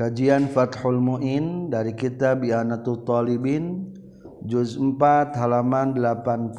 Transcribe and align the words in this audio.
Kajian 0.00 0.48
Fathul 0.48 0.96
Mu'in 0.96 1.68
dari 1.68 1.92
kitab 1.92 2.40
Bi'anatul 2.40 3.04
Talibin 3.04 3.92
Juz 4.48 4.80
4 4.80 4.96
halaman 5.36 5.92
80 5.92 6.56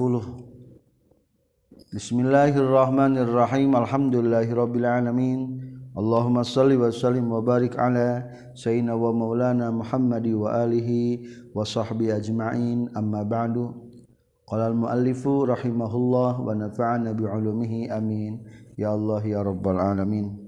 Bismillahirrahmanirrahim. 1.90 3.74
Alhamdulillahirrabbilalamin 3.74 5.58
Allahumma 5.98 6.46
salli 6.46 6.78
wa 6.78 6.94
sallim 6.94 7.34
wa 7.34 7.42
barik 7.42 7.82
ala 7.82 8.30
Sayyidina 8.54 8.94
wa 8.94 9.10
maulana 9.10 9.74
Muhammadi 9.74 10.38
wa 10.38 10.62
alihi 10.62 11.26
wa 11.58 11.66
sahbihi 11.66 12.22
ajma'in. 12.22 12.94
Amma 12.94 13.26
ba'du. 13.26 13.74
Qala 14.46 14.70
al-muallifu 14.70 15.50
rahimahullah 15.50 16.46
wa 16.46 16.54
nafa'ana 16.54 17.18
bi'ulumihi 17.18 17.90
amin. 17.90 18.46
Ya 18.78 18.94
Allah 18.94 19.26
ya 19.26 19.42
Rabbal 19.42 19.82
Alamin 19.82 20.41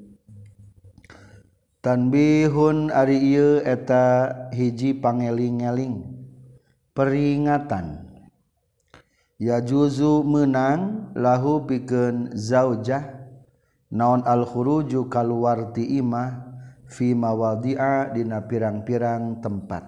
Tanbihun 1.83 2.95
ari 2.95 3.19
ieu 3.19 3.59
eta 3.59 4.31
hiji 4.55 4.95
pangeling-eling. 4.95 5.99
Peringatan. 6.95 8.07
Ya 9.35 9.59
juzu 9.59 10.23
menang 10.23 11.11
lahu 11.11 11.67
pikeun 11.67 12.39
zaujah. 12.39 13.27
Naon 13.91 14.23
al 14.23 14.47
khuruju 14.47 15.11
kaluar 15.11 15.75
ti 15.75 15.99
imah 15.99 16.55
fi 16.87 17.11
mawadi'a 17.11 18.15
dina 18.15 18.39
pirang-pirang 18.47 19.43
tempat. 19.43 19.83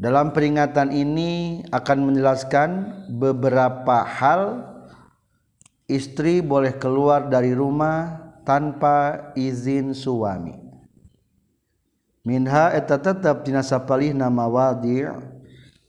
Dalam 0.00 0.32
peringatan 0.32 0.88
ini 0.88 1.60
akan 1.68 1.98
menjelaskan 2.08 2.70
beberapa 3.12 4.08
hal. 4.08 4.72
Istri 5.84 6.40
boleh 6.40 6.80
keluar 6.80 7.28
dari 7.28 7.52
rumah 7.52 8.29
tanpa 8.42 9.30
izin 9.36 9.92
suami. 9.92 10.56
Minha 12.20 12.76
eta 12.76 13.00
tetap 13.00 13.48
dina 13.48 13.64
sapalihna 13.64 14.28
nama 14.28 14.76
Kiza 14.76 15.16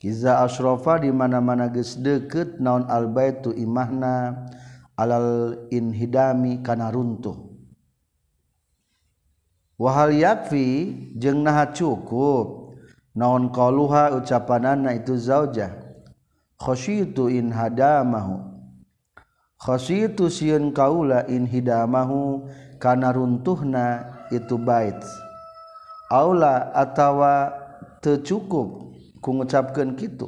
iza 0.01 0.31
asrofa 0.41 0.97
di 0.97 1.13
mana-mana 1.13 1.69
geus 1.69 1.93
deukeut 1.99 2.57
naon 2.57 2.89
albaitu 2.89 3.53
imahna 3.53 4.47
alal 4.97 5.69
inhidami 5.69 6.63
kana 6.65 6.89
runtuh. 6.89 7.37
Wahal 9.77 10.13
yakfi 10.13 10.93
jeung 11.17 11.45
naha 11.45 11.69
cukup 11.69 12.77
naon 13.13 13.53
qaluha 13.53 14.17
ucapanana 14.17 14.97
itu 14.97 15.17
zaujah. 15.17 15.73
Khasyitu 16.57 17.29
in 17.29 17.53
hadamahu. 17.53 18.50
khositu 19.61 20.33
sieun 20.33 20.73
kaula 20.73 21.29
in 21.29 21.45
hidamahu 21.45 22.49
kana 22.81 23.13
runtuhna 23.13 24.17
itu 24.33 24.57
bait 24.57 24.97
aula 26.11 26.73
atawa 26.75 27.61
teu 28.01 28.19
cukup 28.19 28.91
ku 29.21 29.29
ngucapkeun 29.37 29.95
kitu. 29.95 30.27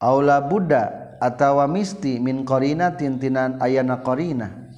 Aula 0.00 0.40
buddha 0.40 1.18
atawa 1.20 1.68
misti 1.68 2.16
min 2.16 2.48
qarina 2.48 2.96
tintinan 2.96 3.60
ayana 3.60 4.00
qarina. 4.00 4.72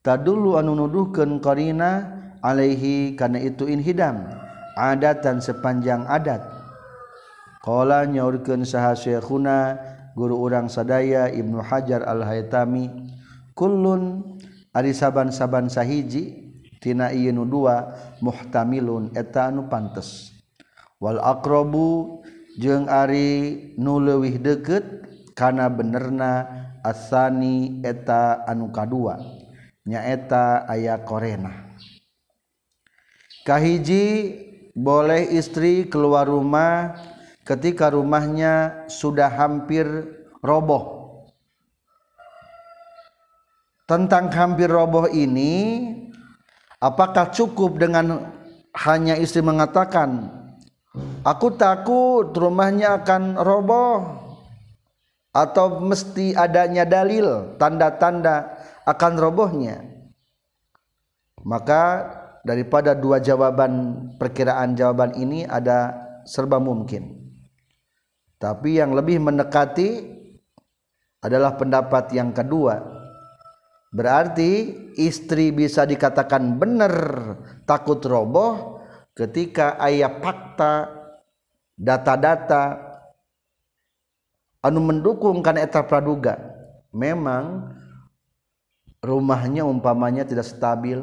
Tadulu 0.00 0.56
anu 0.56 0.72
nuduhkeun 0.78 1.42
qarina 1.44 2.08
alaihi 2.40 3.12
kana 3.18 3.36
itu 3.42 3.68
in 3.68 3.84
hidam 3.84 4.32
adatan 4.78 5.44
sepanjang 5.44 6.08
adat. 6.08 6.40
Qala 7.62 8.08
nyaurkeun 8.08 8.64
saha 8.66 8.96
syekhuna 8.96 9.76
guru 10.12 10.36
urang 10.38 10.68
sadaya 10.68 11.28
Ibnu 11.32 11.60
Hajar 11.60 12.04
al-haytami 12.04 12.88
kulun 13.56 14.36
ari 14.72 14.92
saaban-saban 14.96 15.68
sahiji 15.68 16.52
tina 16.82 17.14
nu 17.14 17.46
dua 17.46 17.94
muhtamilun 18.18 19.14
eta 19.14 19.48
anu 19.52 19.70
pantes. 19.70 20.34
Wal 20.98 21.22
akrobu 21.22 22.22
jeung 22.58 22.86
Ari 22.90 23.74
nu 23.78 24.02
leuwih 24.02 24.38
deket 24.38 24.84
kana 25.34 25.70
benerna 25.70 26.46
asani 26.82 27.82
eta 27.82 28.42
anu 28.46 28.70
kadua 28.74 29.18
nyaeta 29.86 30.66
aya 30.66 30.98
korena. 31.02 31.70
Kahiji 33.42 34.38
boleh 34.78 35.26
istri 35.34 35.90
keluar 35.90 36.30
rumah 36.30 36.94
ketika 37.52 37.92
rumahnya 37.92 38.88
sudah 38.88 39.28
hampir 39.28 39.84
roboh. 40.40 41.04
Tentang 43.84 44.32
hampir 44.32 44.72
roboh 44.72 45.04
ini 45.12 45.84
apakah 46.80 47.28
cukup 47.28 47.76
dengan 47.76 48.32
hanya 48.72 49.20
istri 49.20 49.44
mengatakan 49.44 50.32
aku 51.28 51.52
takut 51.60 52.32
rumahnya 52.32 53.04
akan 53.04 53.36
roboh 53.36 54.00
atau 55.36 55.84
mesti 55.84 56.32
adanya 56.32 56.88
dalil 56.88 57.52
tanda-tanda 57.60 58.48
akan 58.88 59.12
robohnya? 59.20 59.76
Maka 61.44 62.08
daripada 62.48 62.96
dua 62.96 63.20
jawaban 63.20 64.08
perkiraan 64.16 64.72
jawaban 64.72 65.12
ini 65.20 65.44
ada 65.44 65.92
serba 66.24 66.56
mungkin 66.56 67.21
tapi 68.42 68.82
yang 68.82 68.90
lebih 68.90 69.22
mendekati 69.22 70.02
adalah 71.22 71.54
pendapat 71.54 72.10
yang 72.10 72.34
kedua. 72.34 72.82
Berarti 73.94 74.74
istri 74.98 75.54
bisa 75.54 75.86
dikatakan 75.86 76.58
benar 76.58 76.90
takut 77.62 78.02
roboh 78.02 78.82
ketika 79.14 79.78
ayat 79.78 80.18
fakta 80.18 80.90
data-data 81.78 82.82
anu 84.58 84.90
mendukung 84.90 85.38
kan 85.38 85.54
eta 85.54 85.86
praduga. 85.86 86.34
Memang 86.90 87.78
rumahnya 89.06 89.62
umpamanya 89.62 90.26
tidak 90.26 90.50
stabil. 90.50 90.98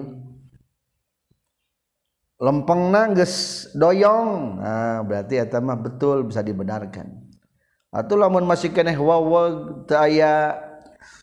Lempeng 2.36 2.92
nangges 2.92 3.68
doyong. 3.72 4.60
Nah, 4.60 5.00
berarti 5.08 5.40
eta 5.40 5.64
mah 5.64 5.80
betul 5.80 6.28
bisa 6.28 6.44
dibenarkan 6.44 7.29
atau 7.90 8.16
lamun 8.18 8.46
masih 8.46 8.70
keneh 8.70 8.98
wawa 8.98 9.74
aya 9.90 10.58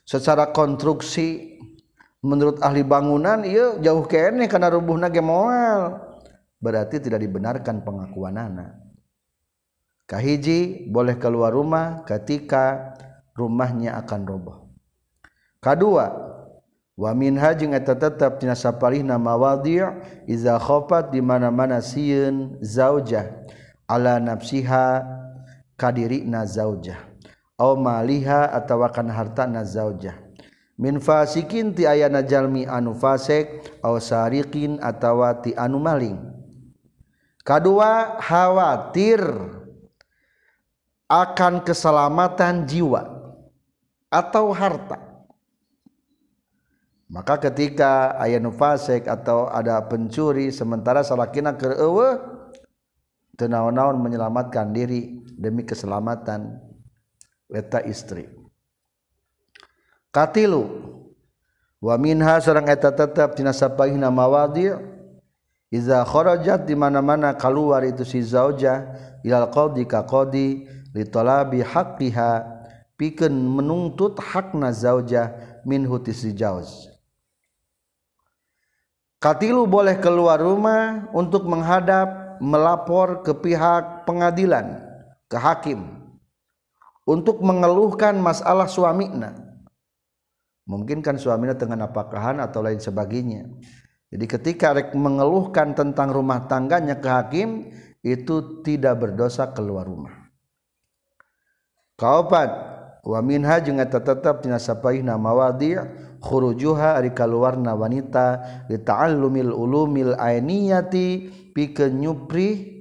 secara 0.03 0.51
konstruksi 0.51 1.59
menurut 2.23 2.59
ahli 2.63 2.83
bangunan 2.83 3.47
iya 3.47 3.79
jauh 3.79 4.07
keneh 4.07 4.51
karena 4.51 4.71
rubuhna 4.71 5.11
ge 5.11 5.23
moal. 5.23 6.03
Berarti 6.57 6.99
tidak 6.99 7.21
dibenarkan 7.21 7.85
pengakuan 7.85 8.41
anak 8.41 8.87
kahiji 10.07 10.87
boleh 10.87 11.19
keluar 11.19 11.53
rumah 11.53 12.07
ketika 12.07 12.95
rumahnya 13.35 13.99
akan 13.99 14.21
roboh. 14.25 14.59
Kedua 15.59 16.07
wa 16.97 17.11
minha 17.13 17.53
jeung 17.53 17.75
eta 17.77 17.99
tetep 17.99 18.41
tina 18.41 18.57
sapalihna 18.57 19.19
mawadhi' 19.19 19.83
iza 20.31 20.57
khafat 20.57 21.13
di 21.13 21.21
mana-mana 21.21 21.83
sieun 21.83 22.57
zaujah 22.63 23.45
ala 23.91 24.17
nafsiha 24.23 25.05
kadirina 25.77 26.43
zaujah. 26.49 26.99
Aw 27.57 27.73
maliha 27.77 28.53
atawa 28.53 28.93
kana 28.93 29.13
hartana 29.17 29.65
zaujah. 29.65 30.17
Min 30.77 31.01
fasikin 31.01 31.73
ti 31.73 31.89
ayana 31.89 32.21
jalmi 32.21 32.69
anu 32.69 32.93
fasik 32.93 33.81
aw 33.81 33.97
sariqin 33.97 34.77
atawa 34.85 35.41
ti 35.41 35.57
anu 35.57 35.81
maling. 35.81 36.21
Kadua 37.41 38.21
khawatir 38.21 39.23
akan 41.09 41.63
keselamatan 41.63 42.67
jiwa 42.69 43.07
atau 44.13 44.53
harta. 44.53 44.99
Maka 47.07 47.39
ketika 47.39 48.19
ayah 48.19 48.43
fasik 48.51 49.07
atau 49.07 49.47
ada 49.47 49.79
pencuri 49.87 50.51
sementara 50.51 51.07
salakina 51.07 51.55
keur 51.55 51.79
eueuh 53.37 53.45
teu 53.45 53.53
naon-naon 53.53 54.01
menyelamatkan 54.01 54.73
diri 54.73 55.21
demi 55.37 55.69
keselamatan 55.69 56.57
eta 57.53 57.85
istri. 57.85 58.33
Katilu 60.09 60.65
wa 61.85 61.95
minha 62.01 62.41
sareng 62.41 62.73
eta 62.73 62.89
tetep 62.89 63.37
tina 63.37 63.53
sapaihna 63.53 64.09
mawadi 64.09 64.73
iza 65.69 66.01
kharajat 66.09 66.65
di 66.65 66.73
mana-mana 66.73 67.37
keluar 67.37 67.85
itu 67.85 68.09
si 68.09 68.25
zauja 68.25 68.89
ilal 69.21 69.53
qadi 69.53 69.85
ka 69.85 70.09
qadi 70.09 70.65
li 70.97 71.05
talabi 71.05 71.61
haqqiha 71.61 72.57
pikeun 72.97 73.37
menuntut 73.37 74.17
hakna 74.17 74.73
zauja 74.73 75.37
min 75.69 75.85
huti 75.85 76.17
si 76.17 76.33
jauz. 76.33 76.89
Katilu 79.21 79.69
boleh 79.69 80.01
keluar 80.01 80.41
rumah 80.41 81.09
untuk 81.13 81.45
menghadap 81.45 82.26
melapor 82.41 83.23
ke 83.25 83.33
pihak 83.35 84.09
pengadilan 84.09 84.83
ke 85.27 85.37
hakim 85.37 85.85
untuk 87.07 87.43
mengeluhkan 87.43 88.19
masalah 88.19 88.67
suamina 88.67 89.47
mungkin 90.67 91.01
kan 91.01 91.17
suamina 91.17 91.55
tengah 91.55 91.79
napakahan 91.79 92.43
atau 92.43 92.61
lain 92.61 92.83
sebagainya. 92.83 93.47
Jadi 94.11 94.27
ketika 94.27 94.75
mengeluhkan 94.95 95.75
tentang 95.75 96.15
rumah 96.15 96.47
tangganya 96.47 96.99
ke 96.99 97.09
hakim 97.11 97.71
itu 98.07 98.63
tidak 98.63 99.03
berdosa 99.03 99.51
keluar 99.51 99.87
rumah. 99.87 100.31
Kaopat 101.99 102.76
waminha 103.07 103.63
jeung 103.63 103.79
eta 103.79 104.03
tetep 104.03 104.43
tina 104.43 104.59
sapaihna 104.59 105.15
mawadi' 105.15 105.79
khurujuha 106.19 106.99
ari 106.99 107.15
kaluarna 107.15 107.79
wanita 107.79 108.43
li 108.67 108.83
ta'allumil 108.83 109.55
ulumil 109.55 110.19
ainiyati 110.19 111.31
pikeun 111.55 112.03
nyupri 112.03 112.75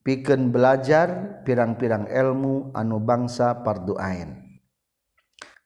pikeun 0.00 0.48
belajar 0.48 1.40
pirang-pirang 1.44 2.08
ilmu 2.08 2.72
anu 2.72 2.96
bangsa 3.04 3.60
fardu 3.60 4.00
ain 4.00 4.40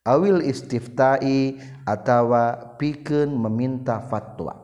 awil 0.03 0.43
istiftai 0.43 1.63
atawa 1.87 2.75
pikeun 2.83 3.31
meminta 3.31 4.03
fatwa 4.03 4.63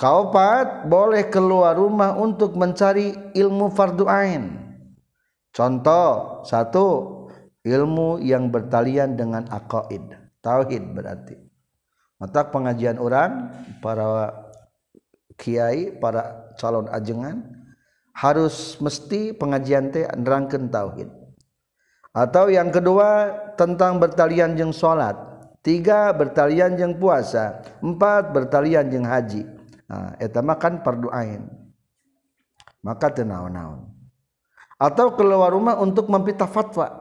Kaopat 0.00 0.88
boleh 0.88 1.28
keluar 1.28 1.76
rumah 1.76 2.16
untuk 2.16 2.56
mencari 2.56 3.12
ilmu 3.36 3.68
fardu 3.68 4.08
ain. 4.08 4.56
Contoh 5.52 6.40
satu 6.48 7.19
ilmu 7.66 8.20
yang 8.22 8.48
bertalian 8.48 9.16
dengan 9.16 9.48
aqaid, 9.48 10.14
tauhid 10.40 10.84
berarti. 10.92 11.36
Mata 12.20 12.44
pengajian 12.44 13.00
orang 13.00 13.48
para 13.80 14.32
kiai, 15.40 15.96
para 15.96 16.52
calon 16.60 16.88
ajengan 16.92 17.40
harus 18.12 18.76
mesti 18.80 19.32
pengajian 19.32 19.88
teh 19.88 20.04
nerangkeun 20.04 20.68
tauhid. 20.68 21.08
Atau 22.12 22.52
yang 22.52 22.68
kedua 22.68 23.32
tentang 23.56 23.96
bertalian 24.02 24.58
jeung 24.58 24.74
salat, 24.74 25.16
tiga 25.64 26.12
bertalian 26.12 26.76
jeung 26.76 26.98
puasa, 27.00 27.64
empat 27.80 28.34
bertalian 28.34 28.88
jeung 28.92 29.08
haji. 29.08 29.46
Makan 30.20 30.86
perduain 30.86 31.50
maka 32.78 33.10
tena-naun 33.10 33.90
atau 34.78 35.12
keluar 35.18 35.50
rumah 35.50 35.76
untuk 35.82 36.06
mempita 36.06 36.46
fatwa 36.46 36.99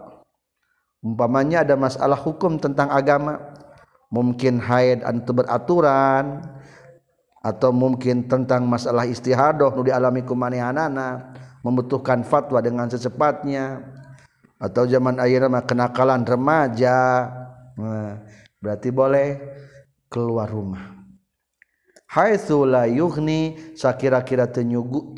umpamanya 0.99 1.63
ada 1.63 1.75
masalah 1.79 2.19
hukum 2.19 2.59
tentang 2.59 2.91
agama 2.91 3.39
mungkin 4.11 4.59
haid 4.59 5.05
atau 5.05 5.31
beraturan 5.31 6.43
atau 7.39 7.71
mungkin 7.71 8.27
tentang 8.27 8.67
masalah 8.67 9.07
istihadoh 9.07 9.71
nu 9.71 9.87
dialami 9.87 10.27
kumanehanana 10.27 11.31
membutuhkan 11.63 12.27
fatwa 12.27 12.59
dengan 12.59 12.91
secepatnya 12.91 13.79
atau 14.59 14.83
zaman 14.83 15.23
akhir 15.23 15.47
mah 15.47 15.63
kenakalan 15.63 16.27
remaja 16.27 17.31
nah, 17.79 18.19
berarti 18.59 18.91
boleh 18.91 19.39
keluar 20.11 20.51
rumah. 20.51 20.99
Haitsulayni 22.09 23.73
kira-kira 23.77 24.49
tenyugu 24.49 25.13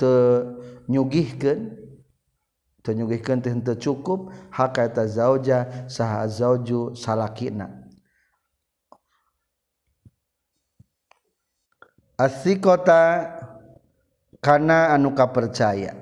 nyugihkan 2.89 3.45
tentu 3.45 3.77
cukup 3.77 4.33
hakata 4.49 5.05
zauja 5.05 5.85
saha 5.85 6.25
zauju 6.25 6.97
salakina. 6.97 7.69
Asikota 12.17 13.29
kana 14.41 14.97
anu 14.97 15.13
kapercaya. 15.13 16.01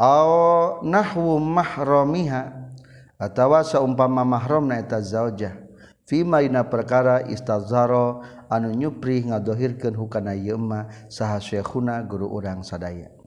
Aw 0.00 0.80
nahwu 0.84 1.40
mahramiha 1.40 2.72
atawa 3.16 3.64
saumpama 3.64 4.24
mahramna 4.24 4.80
eta 4.80 5.00
zauja. 5.00 5.56
Fima 6.08 6.40
ina 6.40 6.64
perkara 6.64 7.28
istazaro 7.28 8.24
anu 8.48 8.72
nyupri 8.72 9.24
ngadohirkeun 9.28 9.96
hukana 9.96 10.32
yeuma 10.32 10.88
saha 11.12 11.40
syekhuna 11.40 12.00
guru 12.04 12.32
urang 12.32 12.64
sadaya. 12.64 13.19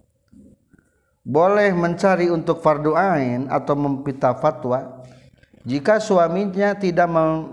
Boleh 1.24 1.72
mencari 1.72 2.28
untuk 2.28 2.60
fardu 2.60 3.00
ain 3.00 3.48
atau 3.48 3.80
mempita 3.80 4.36
fatwa 4.36 5.04
jika 5.64 6.04
suaminya 6.04 6.76
tidak 6.76 7.08
mem, 7.08 7.48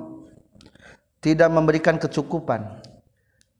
tidak 1.22 1.46
memberikan 1.46 1.94
kecukupan. 1.94 2.82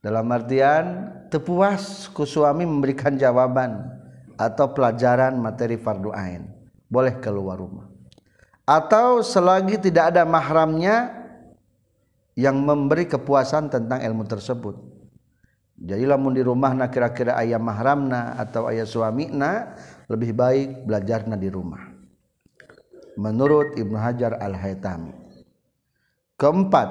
Dalam 0.03 0.27
artian 0.33 1.15
tepuas 1.31 2.11
ku 2.11 2.27
suami 2.27 2.67
memberikan 2.67 3.15
jawaban 3.15 3.87
atau 4.35 4.75
pelajaran 4.75 5.39
materi 5.39 5.79
fardu 5.79 6.11
ain. 6.11 6.51
Boleh 6.91 7.23
keluar 7.23 7.63
rumah. 7.63 7.87
Atau 8.67 9.23
selagi 9.23 9.79
tidak 9.79 10.15
ada 10.17 10.27
mahramnya 10.27 11.15
yang 12.35 12.59
memberi 12.59 13.06
kepuasan 13.06 13.71
tentang 13.71 14.03
ilmu 14.03 14.27
tersebut. 14.27 14.75
Jadi 15.81 16.05
lamun 16.05 16.35
di 16.35 16.43
rumah 16.43 16.75
na 16.75 16.91
kira-kira 16.91 17.39
ayah 17.39 17.63
mahramna 17.63 18.35
atau 18.37 18.67
ayah 18.69 18.85
suamina 18.85 19.79
lebih 20.11 20.35
baik 20.35 20.91
belajarnya 20.91 21.39
di 21.39 21.47
rumah. 21.47 21.87
Menurut 23.15 23.79
Ibnu 23.79 23.95
Hajar 23.95 24.43
Al-Haytami. 24.43 25.15
Keempat 26.35 26.89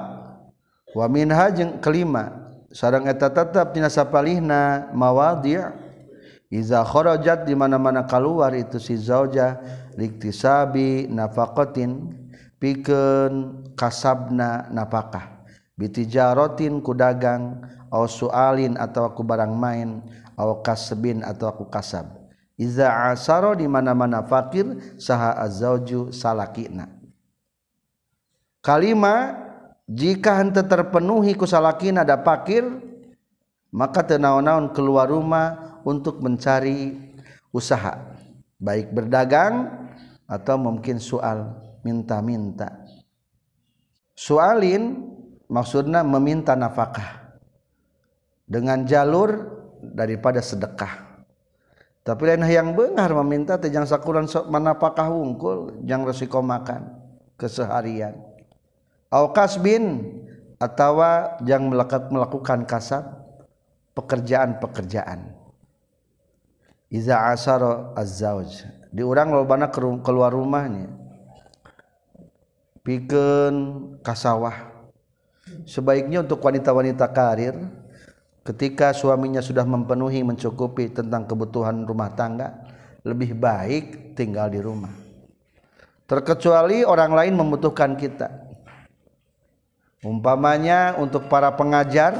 wa 0.96 1.06
minha 1.10 1.52
jeung 1.52 1.76
kelima 1.84 2.54
sareng 2.70 3.10
eta 3.10 3.28
tetep 3.28 3.74
dina 3.74 3.90
sapalihna 3.90 4.88
mawadhi' 4.94 5.58
iza 6.54 6.86
kharajat 6.86 7.44
di 7.46 7.54
mana-mana 7.58 8.06
keluar 8.06 8.54
itu 8.54 8.78
si 8.78 8.94
zauja 8.94 9.58
liktisabi 9.98 11.10
nafaqatin 11.10 12.14
pikeun 12.62 13.66
kasabna 13.74 14.70
napakah 14.70 15.42
bitijarotin 15.74 16.78
ku 16.78 16.94
dagang 16.94 17.58
au 17.90 18.06
sualin 18.06 18.78
atau 18.78 19.02
aku 19.10 19.26
barang 19.26 19.50
main 19.50 19.98
au 20.38 20.62
kasbin 20.62 21.26
atau 21.26 21.50
aku 21.50 21.66
kasab. 21.66 22.19
Iza 22.60 23.08
asaro 23.08 23.56
di 23.56 23.64
mana-mana 23.64 24.20
fakir 24.20 24.68
saha 25.00 25.32
azauju 25.40 26.12
salakina. 26.12 26.92
Kalima 28.60 29.32
jika 29.88 30.36
hente 30.36 30.60
terpenuhi 30.68 31.32
ku 31.32 31.48
salakin 31.48 32.04
ada 32.04 32.20
fakir 32.20 32.68
maka 33.72 34.04
tenaon-naon 34.04 34.76
keluar 34.76 35.08
rumah 35.08 35.80
untuk 35.88 36.20
mencari 36.20 37.00
usaha. 37.48 37.96
Baik 38.60 38.92
berdagang 38.92 39.88
atau 40.28 40.60
mungkin 40.60 41.00
soal 41.00 41.56
minta-minta. 41.80 42.84
Soalin 44.12 45.00
maksudnya 45.48 46.04
meminta 46.04 46.52
nafkah. 46.52 47.40
Dengan 48.44 48.84
jalur 48.84 49.48
daripada 49.80 50.44
sedekah 50.44 51.09
tapi 52.00 52.24
lain 52.24 52.48
yang 52.48 52.72
bengar 52.72 53.12
meminta 53.20 53.60
teh 53.60 53.68
jangan 53.68 53.88
sakuran 53.88 54.26
manapakah 54.48 55.12
wungkul 55.12 55.84
jangan 55.84 56.08
resiko 56.08 56.40
makan 56.40 56.96
keseharian. 57.36 58.16
Au 59.12 59.32
kasbin 59.36 60.16
atau 60.60 61.00
yang 61.44 61.68
melakukan 62.12 62.64
kasab 62.64 63.04
pekerjaan-pekerjaan. 63.96 65.34
Iza 66.90 67.30
asaro 67.30 67.94
azzauj 67.94 68.66
di 68.90 69.02
orang 69.04 69.30
lobana 69.30 69.70
keluar 70.02 70.34
rumahnya. 70.34 70.90
Pikeun 72.80 73.56
kasawah 74.00 74.72
sebaiknya 75.68 76.24
untuk 76.24 76.40
wanita-wanita 76.40 77.06
karir 77.12 77.54
ketika 78.44 78.96
suaminya 78.96 79.44
sudah 79.44 79.64
memenuhi 79.68 80.24
mencukupi 80.24 80.92
tentang 80.92 81.28
kebutuhan 81.28 81.84
rumah 81.84 82.12
tangga 82.16 82.64
lebih 83.04 83.36
baik 83.36 84.16
tinggal 84.16 84.48
di 84.48 84.60
rumah. 84.60 84.92
Terkecuali 86.08 86.82
orang 86.82 87.14
lain 87.14 87.34
membutuhkan 87.38 87.94
kita. 87.94 88.50
Umpamanya 90.00 90.96
untuk 90.96 91.28
para 91.28 91.52
pengajar 91.54 92.16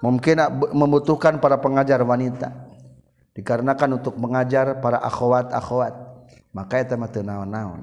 mungkin 0.00 0.40
membutuhkan 0.72 1.36
para 1.42 1.60
pengajar 1.60 2.00
wanita. 2.00 2.54
Dikarenakan 3.36 4.00
untuk 4.00 4.16
mengajar 4.16 4.80
para 4.80 4.96
akhwat-akhwat. 5.04 5.94
Maka 6.56 6.80
itu 6.80 6.96
mah 6.96 7.12
naon-naon. 7.12 7.80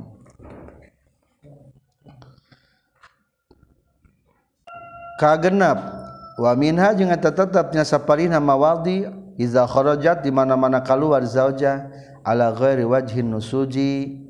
Kagenap 5.22 6.03
waminha 6.38 6.94
eta 6.98 7.30
tetepnya 7.32 7.86
saparina 7.86 8.40
mawadi 8.40 9.06
iza 9.38 9.66
kharajat 9.66 10.24
di 10.26 10.32
mana-mana 10.32 10.82
keluar 10.82 11.22
zauja 11.26 11.90
ala 12.24 12.54
ghairi 12.54 12.86
wajhin 12.86 13.30
nusuji 13.30 14.22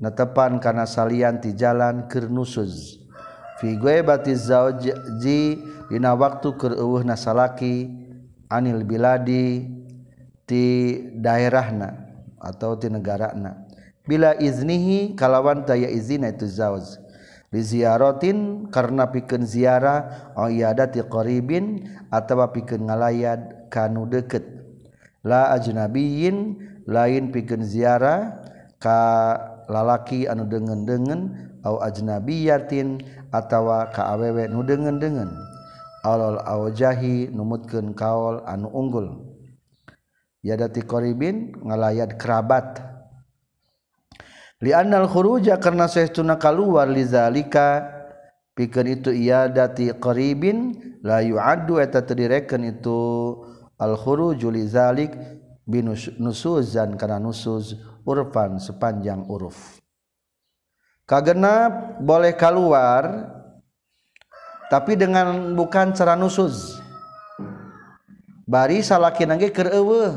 netepan 0.00 0.60
kana 0.60 0.84
salian 0.84 1.40
ti 1.40 1.52
jalan 1.56 2.08
keur 2.08 2.28
nusuz. 2.28 3.00
Fi 3.56 3.76
ghaibati 3.76 4.36
zauji 4.36 4.92
dina 5.88 6.12
waktu 6.12 6.48
keur 6.60 6.76
eueuhna 6.76 7.16
salaki 7.16 7.88
anil 8.52 8.84
biladi 8.84 9.64
ti 10.44 10.64
daerahna 11.16 11.96
atau 12.36 12.76
ti 12.76 12.92
negarana. 12.92 13.64
Bila 14.06 14.38
iznihi 14.38 15.18
kalawan 15.18 15.66
taya 15.66 15.90
izina 15.90 16.30
itu 16.30 16.46
zauj 16.46 17.05
ziarotin 17.54 18.68
karena 18.68 19.10
piken 19.10 19.46
ziarah 19.46 20.32
oyadati 20.34 21.02
qaribin 21.06 21.86
atawa 22.10 22.50
pikeun 22.50 22.90
ngalayat 22.90 23.70
kanu 23.72 24.04
deket 24.06 24.44
la 25.22 25.54
ajnabiyin 25.54 26.58
lain 26.86 27.30
pikeun 27.34 27.62
ziarah 27.62 28.38
ka 28.82 29.00
lalaki 29.66 30.30
anu 30.30 30.46
dengen-dengen 30.46 31.46
au 31.66 31.82
ajnabiyatin 31.82 33.02
atawa 33.34 33.90
ka 33.90 34.14
awewe 34.14 34.46
nu 34.46 34.62
dengen-dengen. 34.62 35.30
Alol 36.06 36.38
aujahi 36.38 37.34
numutkeun 37.34 37.90
kaol 37.98 38.46
anu 38.46 38.70
unggul. 38.70 39.26
Yadati 40.46 40.86
qaribin 40.86 41.58
ngalayat 41.66 42.14
kerabat. 42.14 42.78
lianal 44.60 45.08
khuruja 45.08 45.60
karena 45.60 45.88
saestuna 45.88 46.40
kaluar 46.40 46.88
lizalika 46.88 47.84
pikeun 48.56 48.88
itu 49.00 49.10
ia 49.12 49.48
dati 49.52 49.92
qaribin 49.92 50.72
la 51.04 51.20
yu'addu 51.20 51.76
eta 51.82 52.00
teu 52.04 52.16
direken 52.16 52.64
itu 52.64 52.98
al 53.76 53.96
khuruju 53.96 54.48
lizalik 54.48 55.12
binusuzan 55.68 56.96
karena 56.96 57.20
nusuz 57.20 57.76
urfan 58.06 58.56
sepanjang 58.62 59.26
uruf. 59.26 59.82
Kagenap 61.06 62.02
boleh 62.02 62.34
keluar 62.34 63.30
tapi 64.66 64.98
dengan 64.98 65.54
bukan 65.54 65.94
cara 65.94 66.18
nusuz. 66.18 66.82
Bari 68.46 68.82
salaki 68.82 69.26
nangge 69.26 69.50
keur 69.50 69.70
eueuh. 69.74 70.14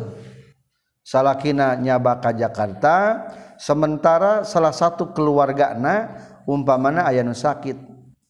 Salakina 1.01 1.73
nyaba 1.73 2.21
ka 2.21 2.29
Jakarta 2.29 3.25
sementara 3.59 4.47
salah 4.47 4.71
satu 4.71 5.11
keluargana 5.11 6.15
umpamana 6.47 7.03
aya 7.03 7.21
nu 7.21 7.35
sakit. 7.35 7.75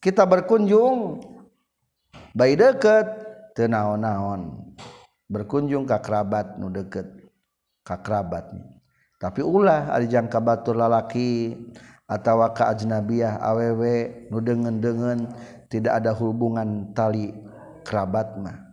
Kita 0.01 0.25
berkunjung. 0.25 1.21
Bayi 2.33 2.57
deket. 2.57 3.29
Tenaon-naon 3.53 4.71
berkunjung 5.29 5.85
ke 5.85 5.97
kerabat 6.01 6.57
nu 6.57 6.73
deket. 6.73 7.05
Ke 7.85 7.95
kerabat 8.01 8.49
tapi 9.19 9.43
ulah 9.43 9.91
ada 9.91 10.07
jangka 10.07 10.39
batur 10.39 10.79
lalaki 10.79 11.51
atau 12.07 12.39
ke 12.55 12.63
ajnabiah 12.63 13.35
awewe 13.43 14.25
nu 14.31 14.39
dengen-dengen. 14.39 15.27
Tidak 15.69 15.91
ada 16.01 16.15
hubungan 16.17 16.95
tali 16.97 17.29
kerabat 17.85 18.39
mah. 18.41 18.68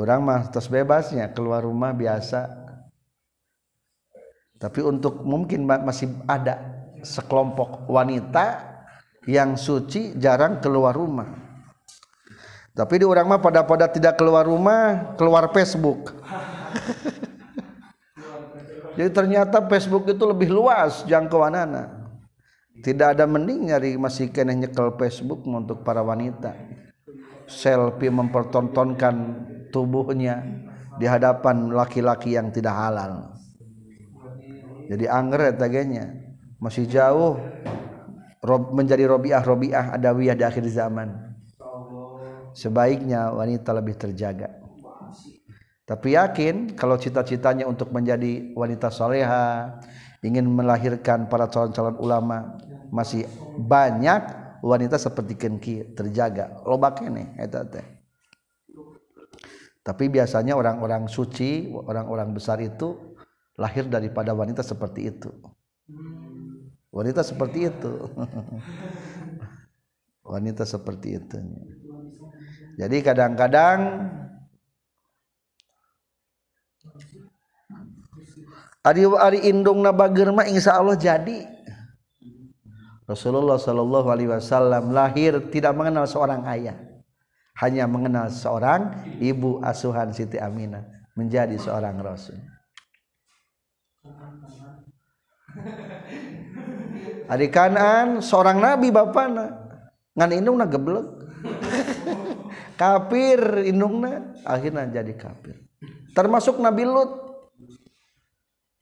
Orang 0.00 0.26
mah 0.26 0.40
terus 0.50 0.66
bebasnya 0.66 1.30
keluar 1.30 1.62
rumah 1.62 1.94
biasa. 1.94 2.50
Tapi 4.58 4.80
untuk 4.80 5.22
mungkin 5.22 5.62
masih 5.68 6.10
ada 6.26 6.58
sekelompok 7.04 7.86
wanita 7.86 8.74
yang 9.28 9.60
suci 9.60 10.16
jarang 10.16 10.58
keluar 10.58 10.96
rumah. 10.96 11.30
Tapi 12.74 12.94
di 12.98 13.06
orang 13.06 13.28
mah 13.28 13.38
pada-pada 13.38 13.86
tidak 13.86 14.18
keluar 14.18 14.48
rumah 14.48 15.14
keluar 15.14 15.52
Facebook. 15.54 16.10
Jadi 18.98 19.10
ternyata 19.14 19.62
Facebook 19.68 20.10
itu 20.10 20.24
lebih 20.26 20.50
luas 20.50 21.06
jangkauan 21.06 21.54
anak. 21.54 21.86
Tidak 22.82 23.14
ada 23.14 23.30
mending 23.30 23.70
nyari 23.70 23.94
masih 23.94 24.32
kena 24.34 24.56
nyekel 24.56 24.96
Facebook 24.98 25.46
untuk 25.46 25.86
para 25.86 26.02
wanita 26.02 26.82
selfie 27.46 28.10
mempertontonkan 28.10 29.14
tubuhnya 29.70 30.44
di 30.96 31.06
hadapan 31.08 31.74
laki-laki 31.74 32.38
yang 32.38 32.54
tidak 32.54 32.74
halal. 32.74 33.34
Jadi 34.86 35.04
angger 35.08 35.56
taganya 35.56 36.36
masih 36.60 36.84
jauh 36.84 37.40
menjadi 38.76 39.08
robiah 39.08 39.40
robiah 39.40 39.96
adawiyah 39.96 40.36
di 40.36 40.44
akhir 40.44 40.64
zaman. 40.68 41.34
Sebaiknya 42.54 43.34
wanita 43.34 43.74
lebih 43.74 43.98
terjaga. 43.98 44.62
Tapi 45.84 46.16
yakin 46.16 46.78
kalau 46.78 46.96
cita-citanya 46.96 47.68
untuk 47.68 47.92
menjadi 47.92 48.56
wanita 48.56 48.88
soleha 48.88 49.80
ingin 50.24 50.48
melahirkan 50.48 51.28
para 51.28 51.44
calon-calon 51.52 52.00
ulama 52.00 52.56
masih 52.88 53.28
banyak 53.60 54.43
wanita 54.64 54.96
seperti 54.96 55.36
kenki 55.36 55.74
terjaga. 55.92 56.64
Loba 56.64 56.96
kene 56.96 57.36
eta 57.36 57.68
teh. 57.68 57.84
Tapi 59.84 60.08
biasanya 60.08 60.56
orang-orang 60.56 61.04
suci 61.12 61.68
orang-orang 61.68 62.32
besar 62.32 62.56
itu 62.64 62.96
lahir 63.60 63.84
daripada 63.84 64.32
wanita 64.32 64.64
seperti 64.64 65.12
itu. 65.12 65.28
Wanita 66.88 67.20
seperti 67.20 67.68
itu. 67.68 67.92
Wanita 70.24 70.64
seperti 70.64 71.20
itu. 71.20 71.36
Jadi 72.80 72.96
kadang-kadang 73.04 74.08
Ari 78.84 79.00
ari 79.16 79.48
indung 79.48 79.80
nabager 79.80 80.28
mah 80.28 80.44
insya 80.44 80.76
Allah 80.76 80.92
jadi 80.92 81.48
Rasulullah 83.04 83.60
Shallallahu 83.60 84.08
Alaihi 84.08 84.32
Wasallam 84.32 84.96
lahir 84.96 85.36
tidak 85.52 85.76
mengenal 85.76 86.08
seorang 86.08 86.48
ayah 86.48 86.76
hanya 87.60 87.84
mengenal 87.84 88.32
seorang 88.32 89.04
ibu 89.20 89.60
asuhan 89.60 90.10
Siti 90.10 90.40
Aminah 90.40 90.82
menjadi 91.14 91.54
seorang 91.60 92.00
rasul. 92.02 92.40
Adik 97.24 97.54
kanan 97.54 98.20
seorang 98.20 98.58
nabi 98.58 98.90
bapana 98.90 99.52
ngan 100.16 100.30
indungna 100.34 100.66
geblek. 100.66 101.06
kafir 102.80 103.68
indungna 103.68 104.34
akhirnya 104.42 104.88
jadi 104.90 105.12
kafir. 105.14 105.60
Termasuk 106.16 106.56
Nabi 106.58 106.88
Lut 106.88 107.10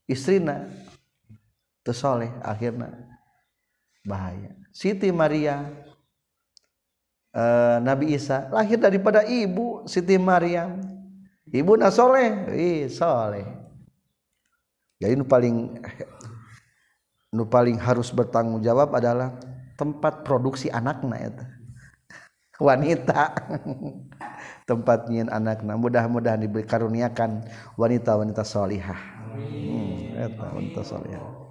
istrina 0.07 0.69
tesoleh 1.83 2.31
akhirnya 2.45 3.02
bahaya. 4.03 4.51
Siti 4.75 5.09
Maria 5.15 5.63
uh, 7.35 7.79
Nabi 7.81 8.15
Isa 8.15 8.51
lahir 8.51 8.79
daripada 8.79 9.23
ibu 9.23 9.87
Siti 9.87 10.19
Maryam 10.19 10.83
ibu 11.49 11.73
nasoleh 11.79 12.51
ih 12.53 12.91
soleh. 12.91 13.47
Jadi 15.03 15.19
nu 15.19 15.27
paling 15.27 15.83
nu 17.35 17.45
paling 17.51 17.75
harus 17.79 18.15
bertanggung 18.15 18.63
jawab 18.63 18.95
adalah 18.95 19.35
tempat 19.75 20.23
produksi 20.23 20.71
anaknya 20.71 21.33
itu. 21.33 21.45
Wanita. 22.67 23.23
Tempat 24.63 25.11
nyin 25.11 25.27
anakna 25.27 25.75
mudah-mudahan 25.75 26.39
diberi 26.39 26.63
karuniakan 26.63 27.43
wanita-wanita 27.75 28.47
solihah. 28.47 28.99
Hmm, 29.35 30.15
wanita 30.39 30.87
solihah 30.87 31.42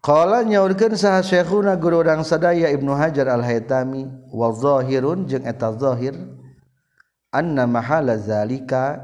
Kala 0.00 0.40
nyaurkeun 0.48 0.96
saha 0.96 1.20
syekhuna 1.20 1.76
guru 1.76 2.00
urang 2.00 2.24
sadaya 2.24 2.72
Ibnu 2.72 2.96
Hajar 2.96 3.28
Al-Haytami 3.28 4.08
wa 4.32 4.48
zahirun 4.48 5.28
jeung 5.28 5.44
eta 5.44 5.76
zahir 5.76 6.16
anna 7.28 7.68
mahala 7.68 8.16
zalika 8.16 8.96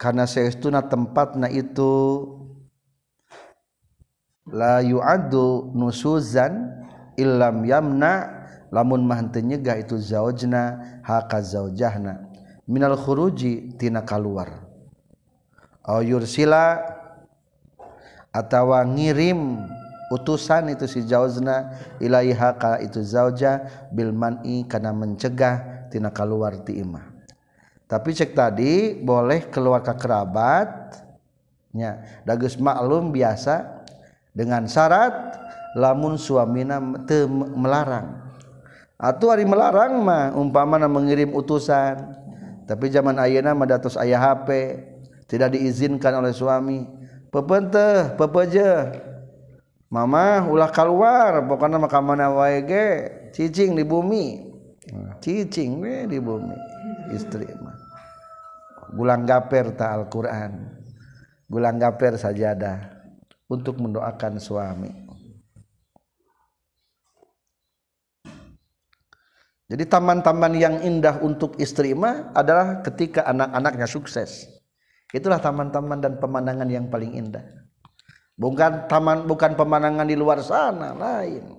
kana 0.00 0.24
saestuna 0.24 0.80
tempatna 0.88 1.52
itu 1.52 2.24
la 4.48 4.80
yu'addu 4.80 5.76
nusuzan 5.76 6.72
illam 7.20 7.68
yamna 7.68 8.48
lamun 8.72 9.04
mah 9.04 9.20
henteu 9.20 9.44
nyegah 9.44 9.76
itu 9.76 10.00
zaujna 10.00 10.80
haka 11.04 11.44
zaujahna 11.44 12.32
minal 12.64 12.96
khuruji 12.96 13.76
tina 13.76 14.04
kaluar. 14.08 14.64
Au 15.84 16.04
yursila 16.04 16.80
atawa 18.38 18.86
ngirim 18.86 19.66
utusan 20.14 20.70
itu 20.70 20.86
si 20.86 21.02
jauzna 21.02 21.74
ilaiha 21.98 22.54
ka 22.54 22.78
itu 22.78 23.02
zauja 23.02 23.66
bil 23.90 24.14
man'i 24.14 24.62
kana 24.64 24.94
mencegah 24.94 25.88
tina 25.90 26.14
keluar 26.14 26.54
ti 26.62 26.78
imah. 26.78 27.04
Tapi 27.88 28.12
cek 28.12 28.36
tadi 28.36 28.94
boleh 28.94 29.48
keluar 29.48 29.80
ke 29.80 29.96
kerabat 29.96 30.68
nya. 31.72 32.04
Dagus 32.22 32.60
maklum 32.60 33.10
biasa 33.10 33.84
dengan 34.36 34.68
syarat 34.68 35.34
lamun 35.74 36.20
suamina 36.20 36.78
teu 37.08 37.26
melarang. 37.32 38.28
Atau 38.98 39.32
hari 39.32 39.48
melarang 39.48 40.04
mah 40.04 40.36
umpamana 40.36 40.84
mengirim 40.84 41.32
utusan. 41.32 42.12
Tapi 42.68 42.92
zaman 42.92 43.16
ayeuna 43.16 43.56
mah 43.56 43.64
datos 43.64 43.96
aya 43.96 44.20
HP 44.20 44.76
tidak 45.24 45.56
diizinkan 45.56 46.12
oleh 46.20 46.36
suami 46.36 46.97
pepenteh 47.28 48.16
pepeje 48.16 49.04
Mama 49.88 50.44
ulah 50.44 50.68
keluar 50.68 51.40
pokoknya 51.48 51.80
maka 51.80 51.96
mana 52.04 52.28
wae 52.28 52.60
cicing 53.32 53.72
di 53.72 53.88
bumi. 53.88 54.52
Cicing 55.24 55.80
we 55.80 56.04
di 56.04 56.20
bumi. 56.20 56.52
Istri 57.08 57.48
mah. 57.56 57.76
Bulan 58.92 59.24
gaper 59.24 59.72
ta 59.72 59.96
Al-Qur'an. 59.96 60.76
Gulang 61.48 61.80
gaper 61.80 62.20
sajadah 62.20 63.00
untuk 63.48 63.80
mendoakan 63.80 64.36
suami. 64.36 64.92
Jadi 69.68 69.84
taman-taman 69.88 70.52
yang 70.56 70.76
indah 70.84 71.20
untuk 71.24 71.56
istri 71.56 71.96
mah 71.96 72.32
adalah 72.36 72.84
ketika 72.84 73.24
anak-anaknya 73.24 73.88
sukses 73.88 74.57
itulah 75.12 75.40
taman-taman 75.40 75.98
dan 76.00 76.12
pemandangan 76.20 76.68
yang 76.68 76.86
paling 76.92 77.16
indah. 77.16 77.44
Bukan 78.38 78.86
taman 78.86 79.26
bukan 79.26 79.58
pemandangan 79.58 80.06
di 80.06 80.14
luar 80.14 80.38
sana 80.46 80.94
lain. 80.94 81.58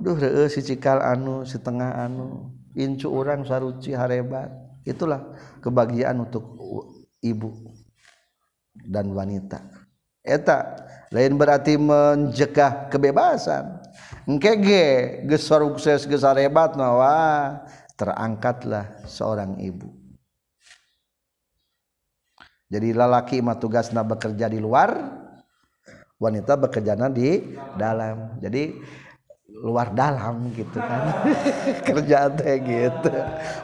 Duh 0.00 0.16
reu 0.16 0.48
si 0.48 0.64
cikal 0.64 1.04
anu 1.04 1.44
setengah 1.44 2.08
anu 2.08 2.56
incu 2.72 3.12
orang 3.12 3.44
saruci 3.44 3.92
harebat. 3.92 4.48
Itulah 4.88 5.36
kebahagiaan 5.60 6.16
untuk 6.24 6.56
ibu 7.20 7.52
dan 8.72 9.12
wanita. 9.12 9.60
Eta 10.24 10.80
lain 11.12 11.36
berarti 11.36 11.76
menjegah 11.76 12.88
kebebasan. 12.88 13.84
Engkege 14.24 15.20
gesor 15.28 15.66
sukses 15.76 16.08
gesar 16.08 16.40
hebat 16.40 16.72
nawa 16.72 17.60
terangkatlah 18.00 19.04
seorang 19.04 19.60
ibu 19.60 20.01
jadi 22.72 22.96
lalaki 22.96 23.44
mah 23.44 23.60
tugasna 23.60 24.00
bekerja 24.00 24.48
di 24.48 24.56
luar 24.56 24.96
wanita 26.16 26.56
bekerja 26.56 26.96
di 27.12 27.52
dalam. 27.76 28.40
Jadi 28.40 28.80
luar 29.60 29.92
dalam 29.92 30.48
gitu 30.56 30.80
kan. 30.80 31.20
Kerja 31.92 32.32
teh 32.32 32.56
gitu. 32.64 33.12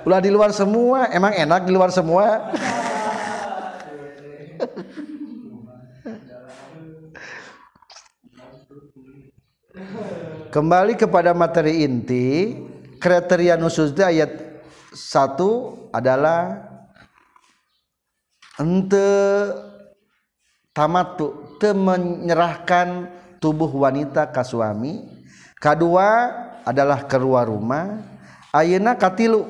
Ulah 0.04 0.20
di 0.20 0.28
luar 0.28 0.52
semua 0.52 1.08
emang 1.08 1.32
enak 1.32 1.64
di 1.64 1.72
luar 1.72 1.88
semua? 1.88 2.28
Kembali 10.52 11.00
kepada 11.00 11.32
materi 11.32 11.80
inti, 11.80 12.60
kriteria 13.00 13.56
nusuzda 13.56 14.12
ayat 14.12 14.36
satu 14.92 15.80
adalah 15.96 16.67
ente 18.58 19.08
tamatu 20.74 21.56
te 21.62 21.70
menyerahkan 21.70 23.08
tubuh 23.38 23.70
wanita 23.70 24.28
ke 24.28 24.42
suami. 24.42 25.06
Kedua 25.58 26.30
adalah 26.66 27.06
keluar 27.06 27.46
rumah. 27.46 28.02
Ayeuna 28.52 28.98
katilu. 28.98 29.46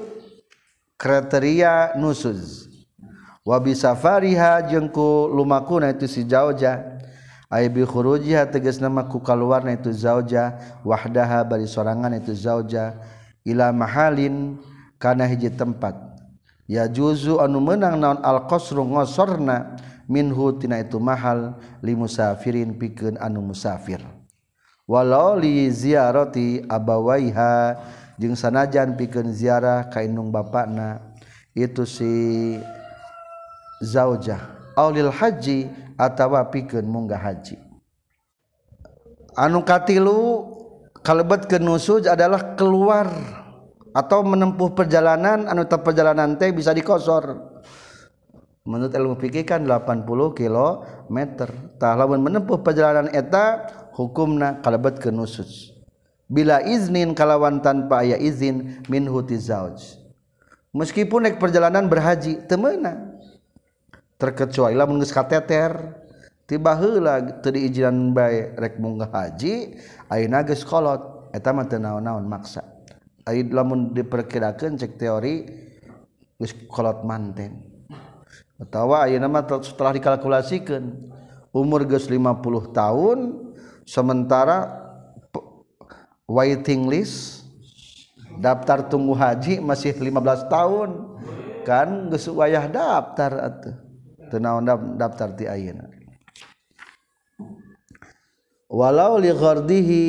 Kriteria 0.99 1.95
nusuz 1.95 2.67
wabi 3.47 3.71
safariha 3.71 4.67
jengku 4.67 5.31
lumakuna 5.31 5.95
itu 5.95 6.11
si 6.11 6.27
jauja 6.27 6.99
Aybi 7.49 7.81
khurujiha 7.81 8.45
tegas 8.53 8.77
nama 8.77 9.09
ku 9.09 9.25
keluarna 9.25 9.73
itu 9.73 9.89
zauja. 9.89 10.61
Wahdaha 10.85 11.49
bari 11.49 11.65
sorangan 11.65 12.13
itu 12.13 12.37
zauja. 12.37 12.93
Ila 13.41 13.73
mahalin 13.73 14.61
kana 15.01 15.25
hiji 15.25 15.49
tempat. 15.49 15.97
Ya 16.69 16.85
juzu 16.85 17.41
anu 17.41 17.65
menang 17.65 17.97
naon 17.97 18.21
al 18.21 18.45
qasru 18.45 18.85
ngosorna 18.85 19.81
minhu 20.05 20.53
tina 20.61 20.79
itu 20.85 21.01
mahal 21.01 21.57
li 21.81 21.97
musafirin 21.97 22.77
pikeun 22.77 23.17
anu 23.17 23.41
musafir. 23.41 24.05
Walau 24.89 25.37
li 25.37 25.69
ziarati 25.69 26.65
abawaiha 26.65 27.77
jeung 28.21 28.37
sanajan 28.37 28.97
pikeun 28.97 29.33
ziarah 29.33 29.89
ka 29.89 30.01
indung 30.01 30.29
bapakna 30.29 31.01
itu 31.57 31.85
si 31.85 32.13
zaujah. 33.85 34.41
Aulil 34.79 35.11
haji 35.11 35.69
atawa 35.99 36.47
pikeun 36.49 36.87
munggah 36.87 37.21
haji. 37.21 37.59
Anu 39.37 39.61
katilu 39.61 40.47
kalebet 41.05 41.47
ke 41.47 41.61
nusuj 41.61 42.09
adalah 42.09 42.57
keluar 42.57 43.07
atau 43.99 44.23
menempuh 44.23 44.79
perjalanan 44.79 45.51
anu 45.51 45.67
perjalanan 45.67 46.39
teh 46.39 46.55
bisa 46.55 46.71
dikosor. 46.71 47.35
Menurut 48.63 48.95
ilmu 48.95 49.19
fikih 49.19 49.43
kan 49.43 49.67
80 49.67 50.07
km 50.39 51.19
tah 51.83 51.99
lamun 51.99 52.23
menempuh 52.23 52.63
perjalanan 52.63 53.11
eta 53.11 53.67
hukumna 53.99 54.63
kalebet 54.63 55.03
ke 55.03 55.11
nusus. 55.11 55.75
Bila 56.31 56.63
iznin 56.63 57.17
kalawan 57.17 57.59
tanpa 57.59 58.05
aya 58.05 58.21
izin 58.21 58.85
min 58.87 59.09
huti 59.09 59.35
zauj. 59.41 59.99
Meskipun 60.77 61.25
naik 61.25 61.41
perjalanan 61.41 61.89
berhaji 61.89 62.45
temena 62.45 63.19
terkecuali 64.21 64.77
lamun 64.77 65.01
geus 65.01 65.17
kateter 65.17 65.97
tiba 66.45 66.77
heula 66.77 67.41
teu 67.41 67.57
diijinan 67.57 68.13
bae 68.13 68.53
rek 68.53 68.77
munggah 68.77 69.11
haji 69.11 69.81
ayeuna 70.07 70.47
geus 70.47 70.63
kolot. 70.63 71.33
Eta 71.33 71.57
mah 71.57 71.65
teu 71.67 71.81
naon-naon 71.81 72.29
maksa. 72.29 72.78
ai 73.29 73.45
lamun 73.45 73.93
diperkirakan 73.93 74.81
cek 74.81 74.97
teori 74.97 75.45
geus 76.41 76.57
kolot 76.65 77.05
manten. 77.05 77.61
Atawa 78.57 79.05
ayeuna 79.05 79.29
mah 79.29 79.45
setelah 79.61 79.93
dikalkulasikan 79.93 81.13
umur 81.53 81.85
geus 81.85 82.09
50 82.09 82.73
tahun 82.73 83.19
sementara 83.85 84.73
waiting 86.25 86.89
list 86.89 87.45
daftar 88.41 88.89
tunggu 88.89 89.13
haji 89.13 89.61
masih 89.61 89.93
15 89.93 90.49
tahun 90.49 90.89
kan 91.69 92.09
geus 92.09 92.33
wayah 92.33 92.65
daftar 92.65 93.33
atuh. 93.45 93.77
Teu 94.33 94.41
naon 94.41 94.65
daftar 94.97 95.37
ti 95.37 95.45
ayeuna. 95.45 95.85
Walau 98.69 99.17
li 99.17 99.33
ghardihi 99.33 100.05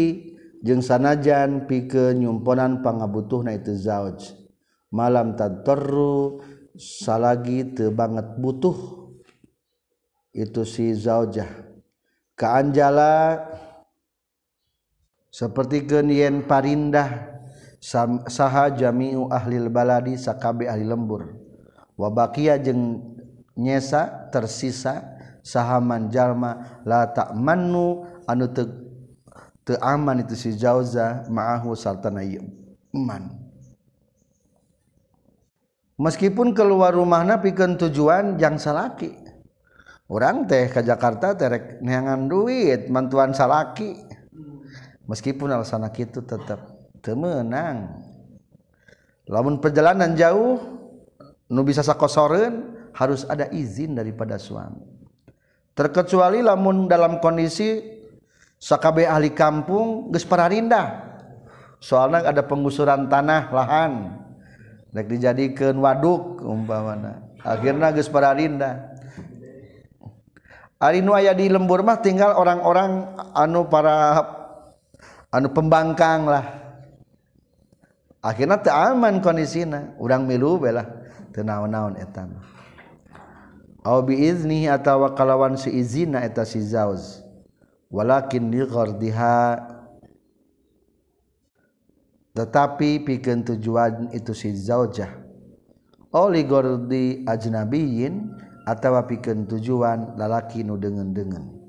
jeung 0.66 0.84
sanajan 0.84 1.66
pike 1.68 2.16
nyumponan 2.16 2.84
pangabutuh 2.84 3.44
na 3.44 3.56
itu 3.56 3.76
zauj 3.76 4.36
malam 4.90 5.38
tadtorru 5.38 6.42
salagi 6.80 7.76
teu 7.76 7.92
banget 7.92 8.40
butuh. 8.40 8.98
Itu 10.30 10.62
si 10.62 10.94
zaujah 10.94 11.50
kaanjala 12.38 13.44
seperti 15.34 15.90
yen 16.14 16.46
parindah 16.46 17.34
saha 18.30 18.70
jamiu 18.78 19.26
ahlil 19.34 19.74
baladi 19.74 20.16
sakabe 20.22 20.70
ahli 20.70 20.86
lembur. 20.86 21.34
Wabakia 21.98 22.62
jeung 22.62 23.18
nyesa 23.58 24.30
tersisa 24.30 25.18
saha 25.42 25.82
manjalma 25.82 26.80
la 26.86 27.10
tak 27.10 27.34
manu 27.34 28.06
anu 28.30 28.54
teu 28.54 28.89
aman 29.78 30.26
itu 30.26 30.34
si 30.34 30.58
jauza 30.58 31.30
ma'ahu 31.30 31.78
sarta 31.78 32.10
na 32.10 32.26
iman 32.26 33.50
meskipun 36.00 36.56
keluar 36.56 36.96
rumahna 36.96 37.44
pikeun 37.44 37.76
tujuan 37.76 38.40
yang 38.40 38.56
salaki. 38.56 39.12
Orang 40.10 40.50
teh 40.50 40.66
ke 40.74 40.82
Jakarta 40.82 41.38
terek 41.38 41.86
neangan 41.86 42.26
duit 42.26 42.90
mantuan 42.90 43.30
salaki. 43.30 43.94
Meskipun 45.06 45.54
alasan 45.54 45.86
itu 45.94 46.26
tetap 46.26 46.66
temenang 47.02 48.10
lamun 49.30 49.62
perjalanan 49.62 50.18
jauh 50.18 50.58
nu 51.50 51.62
bisa 51.62 51.86
sakosoren 51.86 52.78
harus 52.94 53.26
ada 53.30 53.50
izin 53.54 53.94
daripada 53.94 54.42
suami. 54.42 54.86
Terkecuali 55.78 56.42
lamun 56.42 56.90
dalam 56.90 57.22
kondisi 57.22 57.99
Sakabeh 58.60 59.08
ahli 59.08 59.32
kampung 59.32 60.12
geus 60.12 60.28
pararindah. 60.28 61.08
Soalnya 61.80 62.28
ada 62.28 62.44
penggusuran 62.44 63.08
tanah 63.08 63.48
lahan. 63.56 64.20
Rek 64.92 65.08
dijadikeun 65.08 65.80
waduk 65.80 66.44
umpamana. 66.44 67.24
Akhirna 67.40 67.96
geus 67.96 68.12
pararindah. 68.12 69.00
Ari 70.80 71.00
nu 71.00 71.16
aya 71.16 71.32
di 71.32 71.48
lembur 71.48 71.84
mah 71.84 72.00
tinggal 72.04 72.36
orang-orang 72.36 73.16
anu 73.36 73.68
para 73.68 74.28
anu 75.32 75.48
pembangkang 75.52 76.28
lah. 76.28 76.46
Akhirnya 78.20 78.60
teu 78.60 78.76
aman 78.76 79.24
kondisina, 79.24 79.96
urang 79.96 80.28
milu 80.28 80.60
belah 80.60 80.88
teu 81.32 81.44
naon-naon 81.48 81.96
eta 81.96 82.28
mah. 82.28 82.44
Au 83.88 84.04
bi 84.04 84.20
izni 84.28 84.68
atawa 84.68 85.16
kalawan 85.16 85.56
si 85.56 85.72
izina 85.72 86.20
eta 86.24 86.44
si 86.44 86.60
zauz. 86.60 87.24
walakin 87.90 88.54
liqardiha 88.54 89.38
tetapi 92.40 93.04
pikeun 93.04 93.44
tujuan 93.44 94.16
itu 94.16 94.32
si 94.32 94.56
zaujah. 94.56 95.12
Oh, 96.16 96.32
Oli 96.32 96.48
gordi 96.48 97.22
ajnabiyin 97.28 98.34
atawa 98.64 99.04
pikeun 99.06 99.44
tujuan 99.44 100.16
lalaki 100.16 100.64
nu 100.64 100.80
dengen-dengen. 100.80 101.60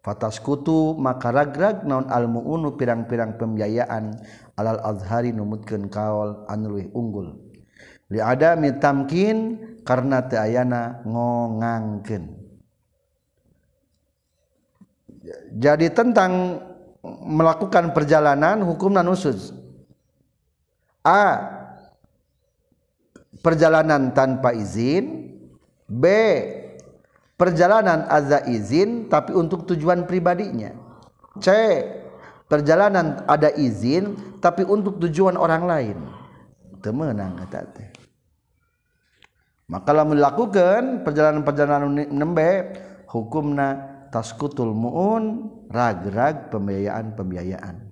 Fatas 0.00 0.40
kutu 0.40 0.96
maka 0.96 1.28
ragrag 1.34 1.84
naon 1.84 2.08
almuunu 2.08 2.78
pirang-pirang 2.78 3.36
pembiayaan 3.36 4.16
alal 4.56 4.80
azhari 4.80 5.34
numutkeun 5.34 5.90
kaol 5.92 6.48
anu 6.48 6.72
leuwih 6.72 6.88
unggul. 6.96 7.28
Li 8.08 8.22
adami 8.22 8.80
tamkin 8.80 9.60
karena 9.84 10.24
teu 10.24 10.40
ayana 10.40 11.04
ngongangkeun. 11.04 12.37
Jadi 15.54 15.92
tentang 15.92 16.62
melakukan 17.24 17.92
perjalanan 17.96 18.62
hukum 18.64 18.94
dan 18.94 19.08
usus. 19.08 19.54
A. 21.06 21.40
Perjalanan 23.40 24.12
tanpa 24.12 24.52
izin. 24.52 25.34
B. 25.88 26.04
Perjalanan 27.38 28.10
aza 28.10 28.42
izin 28.44 29.06
tapi 29.06 29.30
untuk 29.32 29.64
tujuan 29.68 30.04
pribadinya. 30.04 30.74
C. 31.38 31.48
Perjalanan 32.50 33.24
ada 33.28 33.52
izin 33.54 34.36
tapi 34.42 34.66
untuk 34.66 34.98
tujuan 34.98 35.38
orang 35.38 35.62
lain. 35.64 35.98
Temenang 36.82 37.38
kata 37.38 37.62
teh 37.74 37.88
maka 39.68 39.92
lamun 39.92 40.16
melakukan 40.16 41.04
perjalanan-perjalanan 41.04 42.08
nembe 42.08 42.72
hukumna 43.04 43.97
taskutul 44.12 44.72
muun 44.72 45.52
ragrag 45.72 46.48
pembiayaan-pembiayaan 46.52 47.88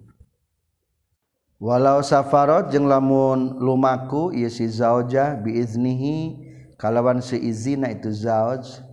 walau 1.63 2.05
safarot 2.05 2.69
jeung 2.73 2.89
lamun 2.89 3.57
lumaku 3.61 4.33
ieu 4.37 4.53
si 4.53 4.69
zauja 4.69 5.37
biiznihi 5.37 6.37
kalawan 6.77 7.25
seizina 7.25 7.89
itu 7.89 8.13
zauj 8.13 8.85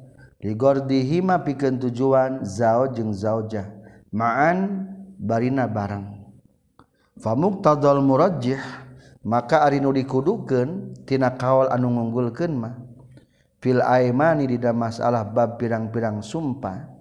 ligordihi 0.43 1.23
ma 1.23 1.39
pikeun 1.39 1.79
tujuan 1.79 2.43
zauj 2.47 2.95
jeung 2.95 3.11
zaujah 3.15 3.67
ma'an 4.13 4.87
barina 5.17 5.65
barang. 5.65 6.21
Famuqtadal 7.17 8.03
murajjih 8.03 8.59
maka 9.23 9.63
ari 9.63 9.79
nu 9.79 9.89
dikudukeun 9.95 10.99
tina 11.07 11.33
kaol 11.33 11.71
anu 11.71 11.89
ngunggulkeun 11.89 12.53
mah. 12.53 12.75
Fil 13.63 13.79
aimani 13.79 14.45
di 14.45 14.59
masalah 14.59 15.23
bab 15.23 15.55
pirang-pirang 15.55 16.19
sumpah. 16.19 16.92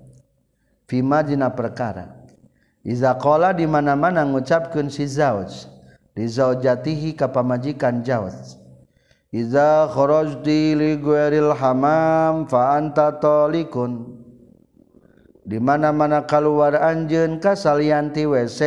fima 0.92 1.24
dina 1.24 1.48
perkara. 1.48 2.20
Iza 2.85 3.16
qala 3.16 3.57
di 3.57 3.64
mana-mana 3.64 4.28
ngucapkeun 4.28 4.92
si 4.92 5.09
zauj 5.09 5.64
li 6.12 6.28
zaujatihi 6.28 7.16
ka 7.16 7.33
pamajikan 7.33 8.05
zauj 8.05 8.61
iza 9.33 9.88
kharajti 9.88 10.76
li 10.76 11.00
ghairil 11.00 11.57
hamam 11.57 12.44
fa 12.44 12.76
anta 12.76 13.16
talikun. 13.16 14.20
Di 15.42 15.57
mana-mana 15.57 16.28
keluar 16.28 16.76
anjeun 16.76 17.40
ka 17.40 17.57
salianti 17.57 18.28
WC 18.28 18.61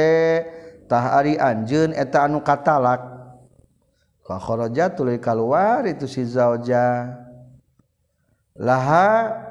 tah 0.89 1.21
ari 1.21 1.37
anjeun 1.37 1.93
eta 1.93 2.25
anu 2.25 2.41
katalak. 2.41 3.05
Ka 4.25 4.41
kharaja 4.41 4.89
tuluy 4.89 5.21
keluar 5.21 5.85
itu 5.85 6.09
si 6.09 6.25
zauja. 6.25 7.13
Laha 8.57 9.44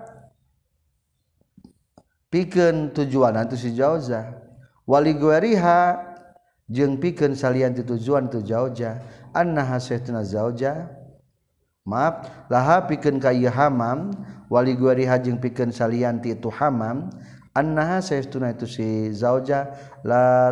pikeun 2.35 2.91
tujuan 2.91 3.39
itu 3.47 3.55
si 3.55 3.71
zauja 3.79 4.35
wali 4.83 5.15
guariha 5.15 6.03
jeung 6.67 6.99
pikeun 6.99 7.39
salian 7.39 7.79
ti 7.79 7.87
tujuan 7.87 8.27
tu 8.27 8.43
zauja 8.43 8.99
annaha 9.31 9.79
saytuna 9.79 10.27
zauja? 10.27 10.91
Maaf 11.85 12.49
laha 12.49 12.91
pikeun 12.91 13.23
ka 13.23 13.31
hamam. 13.31 14.11
Wali 14.51 14.75
guariha 14.75 15.21
jeung 15.23 15.39
pikeun 15.39 15.71
salian 15.71 16.19
ti 16.19 16.35
itu 16.35 16.51
hamam. 16.51 17.13
Annaha 17.55 18.03
saytuna 18.03 18.57
itu 18.57 18.67
si 18.67 19.13
zauja. 19.13 19.71
La 20.03 20.51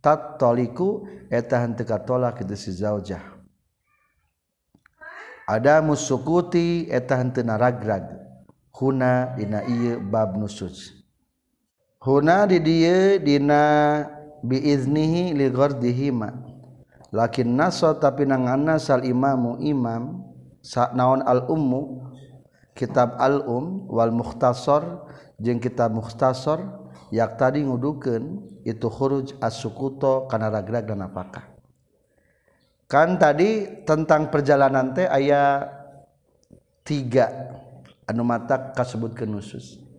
tatoliku 0.00 1.04
eta 1.28 1.60
henteu 1.60 1.84
katolak 1.84 2.40
itu 2.42 2.56
si 2.56 2.72
zaujah 2.72 3.20
ada 5.44 5.84
musukuti 5.84 6.88
eta 6.88 7.20
henteu 7.20 7.44
naragrag 7.44 8.08
huna 8.72 9.36
dina 9.36 9.60
ieu 9.68 10.00
bab 10.00 10.40
nusus 10.40 10.99
Huna 12.00 12.48
di 12.48 12.56
dieu 12.64 13.20
dina 13.20 14.00
biiznihi 14.40 15.36
li 15.36 15.52
ghardihima. 15.52 16.32
Lakin 17.12 17.52
naso 17.52 17.92
tapi 17.92 18.24
nangana 18.24 18.80
sal 18.80 19.04
imamu 19.04 19.60
imam 19.60 20.24
sa 20.64 20.88
naon 20.96 21.20
al 21.20 21.44
ummu 21.44 22.08
kitab 22.72 23.20
al 23.20 23.44
um 23.44 23.84
wal 23.92 24.16
mukhtasar 24.16 25.04
jeung 25.36 25.60
kitab 25.60 25.92
mukhtasar 25.92 26.88
yak 27.12 27.36
tadi 27.36 27.68
ngudukeun 27.68 28.48
itu 28.64 28.88
khuruj 28.88 29.36
as-sukuto 29.36 30.24
kana 30.24 30.48
ragrag 30.48 30.88
dan 30.88 31.04
apakah. 31.04 31.52
Kan 32.88 33.20
tadi 33.20 33.84
tentang 33.84 34.32
perjalanan 34.32 34.96
teh 34.96 35.04
aya 35.04 35.68
tiga 36.80 37.28
anu 38.08 38.24
mata 38.24 38.72
kasebutkeun 38.72 39.36
khusus. 39.36 39.76
nusus. 39.76 39.89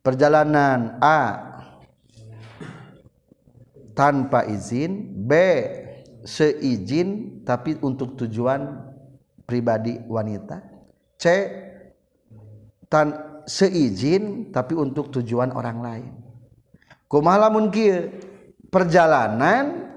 Perjalanan 0.00 1.00
A. 1.00 1.20
Tanpa 3.96 4.48
izin. 4.48 5.24
B. 5.26 5.32
Seizin 6.20 7.40
tapi 7.48 7.80
untuk 7.80 8.16
tujuan 8.20 8.92
pribadi 9.48 10.00
wanita. 10.04 10.60
C. 11.16 11.24
Tan 12.90 13.08
seizin 13.48 14.52
tapi 14.52 14.76
untuk 14.76 15.08
tujuan 15.14 15.52
orang 15.52 15.78
lain. 15.80 16.12
Kumaha 17.08 17.48
lamun 17.48 17.72
kieu? 17.72 18.12
Perjalanan 18.70 19.90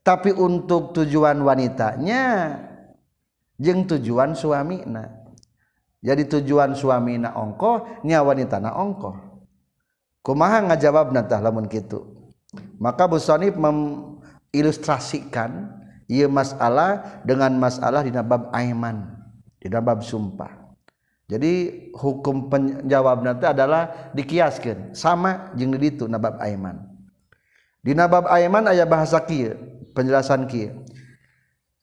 tapi 0.00 0.32
untuk 0.32 0.96
tujuan 0.96 1.38
wanitanya. 1.44 2.56
Jeng 3.56 3.88
tujuan 3.88 4.36
suami 4.36 4.84
na 4.84 5.26
jadi 6.06 6.22
tujuan 6.22 6.78
suami 6.78 7.18
na 7.18 7.34
ongko 7.34 8.04
nya 8.06 8.22
wanita 8.22 8.62
na 8.62 8.78
ongko 8.78 9.25
kumaha 10.26 10.66
ngajawab 10.66 11.14
nantah 11.14 11.38
lamun 11.38 11.70
gitu 11.70 12.02
maka 12.82 13.06
Busonib 13.06 13.54
mengilustrasikan 13.54 15.70
ia 16.10 16.26
masalah 16.26 17.22
dengan 17.26 17.54
masalah 17.58 18.02
di 18.02 18.14
nabab 18.14 18.50
aiman 18.54 19.16
di 19.66 19.66
nabab 19.66 20.06
sumpah. 20.06 20.78
Jadi 21.26 21.90
hukum 21.90 22.46
penjawab 22.46 23.26
nanti 23.26 23.50
adalah 23.50 24.14
dikiaskan 24.14 24.94
sama 24.94 25.50
jeng 25.58 25.74
itu 25.74 26.06
nabab 26.06 26.38
aiman. 26.38 26.86
Di 27.82 27.98
nabab 27.98 28.30
aiman 28.30 28.70
ayat 28.70 28.86
bahasa 28.86 29.18
kia 29.26 29.58
penjelasan 29.90 30.46
ki 30.46 30.70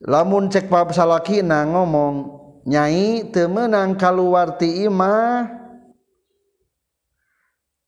lamun 0.08 0.48
cek 0.48 0.72
salaki 0.96 1.44
na 1.44 1.68
ngomong 1.68 2.40
nyai 2.64 3.28
temenang 3.28 4.00
kaluarti 4.00 4.88
imah 4.88 5.63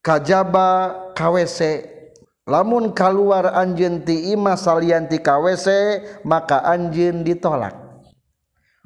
kajaba 0.06 0.94
KWC 1.18 1.82
lamun 2.46 2.94
keluar 2.94 3.50
anjin 3.50 4.06
ti 4.06 4.30
ima 4.30 4.54
salian 4.54 5.10
ti 5.10 5.18
KWC 5.18 5.66
maka 6.22 6.62
anjin 6.62 7.26
ditolak. 7.26 7.74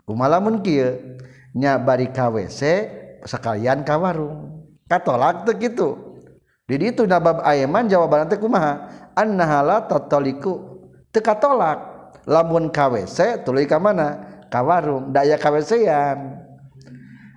Kumalamun 0.09 0.65
kia 0.65 0.97
nyabari 1.53 2.09
KWC 2.09 2.61
sekalian 3.29 3.85
kawarung 3.85 4.65
katolak 4.89 5.45
teu 5.45 5.61
kitu. 5.61 5.89
Di 6.65 6.81
ditu 6.81 7.05
nabab 7.05 7.45
ayeman 7.45 7.85
jawaban 7.85 8.25
teh 8.33 8.41
kumaha? 8.41 8.89
Annahala 9.13 9.85
tatoliku 9.85 10.81
teka 11.13 11.37
tolak 11.37 12.17
lamun 12.25 12.73
KWC 12.73 13.45
tuluy 13.45 13.69
ka 13.69 13.77
mana? 13.77 14.41
Ka 14.49 14.65
warung. 14.65 15.13
Daya 15.13 15.37
KWC-an 15.37 16.49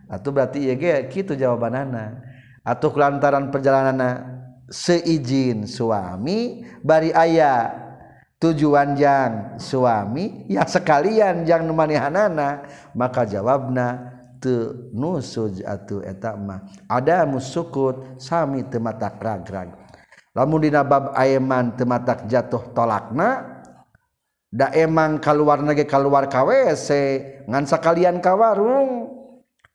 atuh 0.07 0.29
berarti 0.29 0.61
ieu 0.61 0.77
ge 0.77 1.09
kitu 1.09 1.33
jawabanana 1.33 2.22
atau 2.63 2.89
kelantaran 2.95 3.51
perjalanan 3.51 3.99
seizin 4.71 5.67
suami 5.67 6.63
bari 6.79 7.11
ayah 7.11 7.75
tujuan 8.39 8.95
jang 8.95 9.59
suami 9.59 10.47
ya 10.47 10.63
sekalian 10.67 11.43
jang 11.43 11.67
numanihanana 11.67 12.63
maka 12.95 13.27
jawabna 13.27 14.13
teu 14.43 14.91
nusuj 14.91 15.63
atuh 15.63 16.03
eta 16.03 16.35
mah. 16.35 16.67
Ada 16.91 17.23
musukut 17.23 18.19
sami 18.19 18.67
teu 18.67 18.83
matak 18.83 19.15
ragrag. 19.23 19.71
Lamun 20.35 20.59
dina 20.59 20.83
bab 20.83 21.15
ayeman 21.15 21.79
teu 21.79 21.87
matak 21.87 22.27
jatuh 22.27 22.75
tolakna 22.75 23.63
da 24.51 24.69
emang 24.75 25.23
keluar 25.23 25.63
nage 25.63 25.87
kaluar 25.87 26.27
KWC 26.27 26.89
ngan 27.47 27.63
sakalian 27.65 28.19
kawarung 28.19 29.09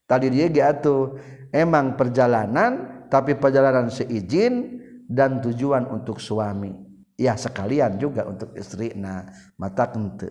tadi 0.05 0.31
dia 0.31 0.47
ge 0.53 0.63
atuh 0.63 1.17
emang 1.53 1.97
perjalanan 1.97 3.05
tapi 3.09 3.37
perjalanan 3.37 3.89
seizin 3.89 4.85
dan 5.09 5.41
tujuan 5.41 5.89
untuk 5.89 6.21
suami. 6.21 6.73
Ya 7.19 7.35
sekalian 7.35 7.99
juga 7.99 8.29
untuk 8.29 8.55
istri 8.55 8.95
nah 8.95 9.27
mata 9.59 9.91
kente. 9.91 10.31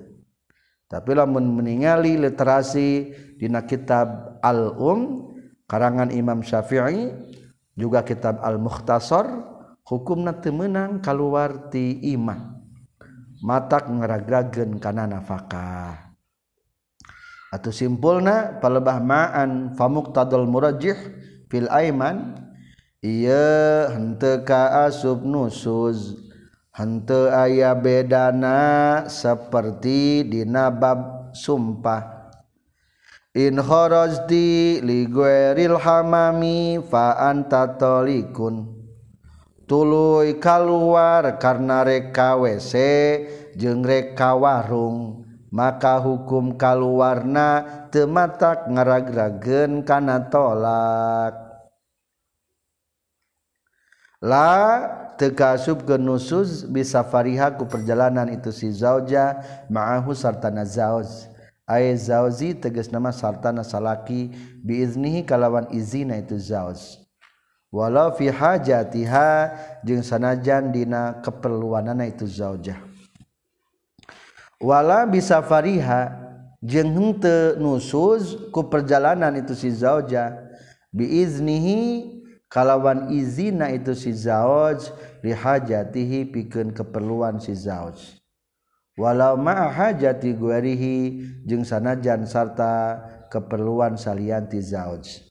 Tapi 0.88 1.12
lamun 1.12 1.52
meningali 1.52 2.16
literasi 2.16 3.12
dina 3.36 3.68
kitab 3.68 4.40
al-um 4.40 5.36
karangan 5.68 6.16
Imam 6.16 6.40
Syafi'i 6.40 7.12
juga 7.76 8.08
kitab 8.08 8.40
al-mukhtasar 8.40 9.28
hukumna 9.84 10.40
temenang 10.40 11.04
keluar 11.04 11.68
ti 11.68 12.00
imah. 12.16 12.56
Matak 13.44 13.92
ngeragragen 13.92 14.80
karena 14.80 15.06
nafakah 15.06 16.07
atau 17.54 17.72
simpulna 17.72 18.60
palebah 18.60 19.00
ma'an 19.00 19.74
famuqtadul 19.80 20.48
murajjih 20.48 20.98
fil 21.48 21.72
aiman 21.72 22.36
iya 23.00 23.88
hente 23.96 24.44
ka 24.44 24.88
asub 24.88 25.24
nusuz 25.24 26.28
hente 26.78 27.34
aya 27.34 27.74
bedana 27.74 29.06
saperti 29.10 30.28
dina 30.28 30.70
bab 30.70 31.34
sumpah. 31.34 32.18
In 33.38 33.62
kharajti 33.62 34.82
li 34.82 35.06
ghairil 35.06 35.78
hamami 35.78 36.82
fa 36.82 37.22
anta 37.30 37.78
talikun 37.78 38.66
tuluy 39.70 40.42
kaluar 40.42 41.38
karena 41.38 41.86
reka 41.86 42.34
WC 42.34 42.74
jeung 43.54 43.86
reka 43.86 44.34
warung. 44.34 45.27
Maka 45.48 45.96
hukum 46.00 46.60
kaluarna 46.60 47.64
tematak 47.92 48.68
ngaragragen 48.68 49.84
kana 49.84 50.28
tolak. 50.28 51.36
La 54.18 54.50
tegasub 55.16 55.86
genusus 55.86 56.66
bisa 56.66 57.06
farihaku 57.06 57.70
perjalanan 57.70 58.28
itu 58.34 58.50
si 58.50 58.74
zauja 58.74 59.38
ma'ahu 59.70 60.12
sartana 60.18 60.66
zauz. 60.66 61.30
Ay 61.68 61.94
zauzi 62.00 62.56
tegas 62.56 62.88
nama 62.90 63.12
sartana 63.12 63.62
salaki 63.62 64.32
biiznihi 64.64 65.28
kalawan 65.28 65.68
izina 65.70 66.16
itu 66.16 66.40
zauz. 66.40 66.98
Walau 67.68 68.16
fi 68.16 68.32
hajatiha 68.32 69.52
jeung 69.84 70.00
sanajan 70.00 70.72
dina 70.72 71.20
keperluanana 71.20 72.08
itu 72.08 72.24
zaujah 72.24 72.87
wala 74.62 75.06
bisa 75.06 75.42
fariha 75.42 76.14
jeung 76.62 76.94
henteu 76.94 77.58
nusuz 77.62 78.50
ku 78.50 78.66
perjalanan 78.66 79.38
itu 79.38 79.54
si 79.54 79.70
zauja. 79.70 80.48
Biiznihi 80.98 82.18
kalawan 82.48 83.12
izina 83.12 83.70
itu 83.70 83.92
si 83.92 84.16
zawaj 84.16 84.88
lihajatihi 85.22 86.32
pikeun 86.32 86.72
keperluan 86.72 87.44
si 87.44 87.52
zawaj 87.52 88.18
walau 88.96 89.36
ma'a 89.36 89.68
hajati 89.68 90.32
guarihi 90.34 91.22
jeung 91.44 91.68
sanajan 91.68 92.24
sarta 92.24 93.04
keperluan 93.28 94.00
salianti 94.00 94.64
zawaj 94.64 95.28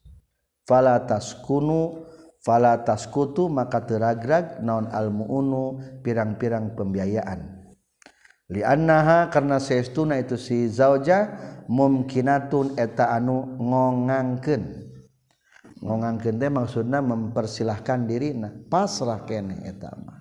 fala 0.69 1.03
taskunu 1.09 2.05
fala 2.45 2.85
taskutu 2.85 3.49
maka 3.49 3.83
teragrag 3.83 4.61
naon 4.61 4.87
almuunu 4.93 5.83
pirang-pirang 6.05 6.77
pembiayaan 6.77 7.56
liannaha 8.47 9.29
karena 9.31 9.59
seestuna 9.59 10.19
itu 10.19 10.39
si 10.39 10.71
zauja 10.71 11.35
mumkinatun 11.67 12.79
eta 12.79 13.11
anu 13.11 13.59
ngongangkeun. 13.59 14.87
Ngongang 15.77 16.17
kente 16.17 16.49
maksudnya 16.49 17.05
mempersilahkan 17.05 18.09
diri 18.09 18.33
nah 18.33 18.49
pasrah 18.49 19.29
kene 19.29 19.61
etama 19.69 20.17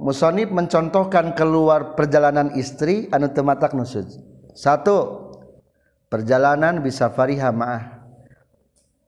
Musonib 0.00 0.48
mencontohkan 0.48 1.36
keluar 1.36 1.92
perjalanan 1.92 2.56
istri 2.56 3.12
anu 3.12 3.28
tematak 3.30 3.76
nusud. 3.76 4.08
Satu 4.56 5.30
perjalanan 6.08 6.80
bisa 6.80 7.12
fariha 7.12 7.52
ma'ah. 7.52 8.02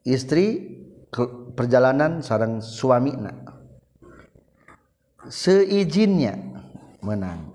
Istri 0.05 0.77
perjalanan 1.57 2.21
sarang 2.21 2.61
suami 2.61 3.17
nak 3.17 3.45
seijinnya 5.29 6.54
menang. 7.05 7.53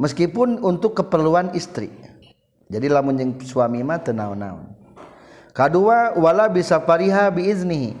Meskipun 0.00 0.64
untuk 0.64 0.96
keperluan 0.96 1.52
istri. 1.52 1.92
Jadi 2.68 2.86
lamun 2.88 3.16
yang 3.16 3.32
suami 3.40 3.80
mah 3.80 4.00
tenau-naun 4.00 4.76
kedua 5.58 6.14
bisa 6.52 6.78
fariha 6.78 7.32
biiznihi. 7.34 7.96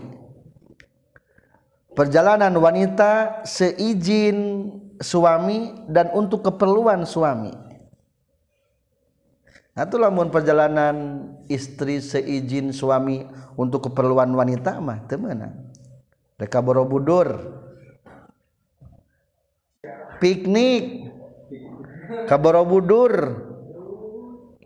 Perjalanan 1.96 2.54
wanita 2.54 3.42
seizin 3.42 4.70
suami 5.02 5.74
dan 5.90 6.14
untuk 6.14 6.46
keperluan 6.46 7.02
suami. 7.02 7.50
Atau 9.74 9.98
lamun 9.98 10.30
perjalanan 10.30 11.26
istri 11.50 11.98
seizin 11.98 12.70
suami 12.70 13.26
untuk 13.58 13.90
keperluan 13.90 14.30
wanita 14.30 14.78
mah 14.78 15.02
temenan 15.10 15.68
mereka 16.38 16.62
borobudur 16.62 17.26
piknik. 20.20 21.10
Ke 22.28 22.36
Borobudur. 22.36 23.46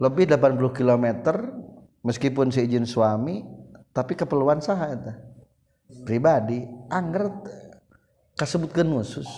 Lebih 0.03 0.35
80 0.35 0.75
km 0.75 1.07
meskipun 2.03 2.51
seizin 2.51 2.83
suami 2.83 3.47
tapi 3.95 4.19
keperluan 4.19 4.59
saha 4.59 4.99
eta? 4.99 5.15
Pribadi 6.03 6.65
angger 6.91 7.31
kasebutkeun 8.35 8.91
khusus 8.99 9.29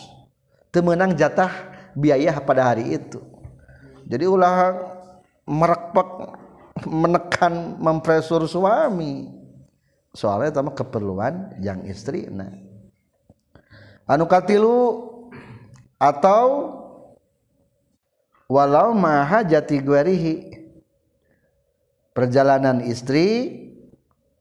temenang 0.74 1.14
jatah 1.14 1.50
biaya 1.94 2.34
pada 2.42 2.74
hari 2.74 2.98
itu. 2.98 3.22
Jadi 4.10 4.24
ulah 4.26 4.74
merekpek 5.46 6.10
menekan 6.90 7.78
mempresur 7.78 8.42
suami. 8.50 9.30
Soalnya 10.14 10.58
sama 10.58 10.74
keperluan 10.74 11.58
yang 11.62 11.86
istri 11.86 12.26
nah. 12.30 12.50
Anu 14.06 14.26
katilu 14.30 15.10
atau 16.04 16.68
walau 18.44 18.92
maha 18.92 19.40
jati 19.40 19.80
guarihi 19.80 20.52
perjalanan 22.12 22.84
istri 22.84 23.56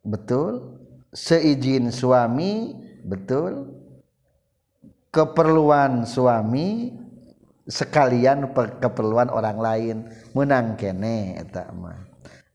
betul. 0.04 0.76
Seizin 1.14 1.94
suami 1.94 2.74
betul. 3.06 3.70
Keperluan 5.14 6.10
suami 6.10 6.90
sekalian 7.70 8.50
keperluan 8.82 9.30
orang 9.30 9.58
lain. 9.62 9.98
Menang 10.34 10.74
kene 10.74 11.38
eta 11.38 11.70
mah. 11.70 12.02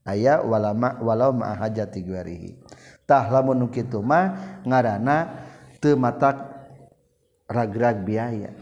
Aya 0.03 0.43
walama 0.43 0.99
walau 0.99 1.31
ma 1.31 1.55
hajati 1.55 2.03
guarihi 2.03 2.59
tah 3.09 3.25
lamun 3.33 3.73
kitu 3.73 4.05
mah 4.05 4.61
ngaranna 4.69 5.49
teu 5.81 5.97
matak 5.97 6.37
ragrag 7.49 8.05
biaya 8.05 8.53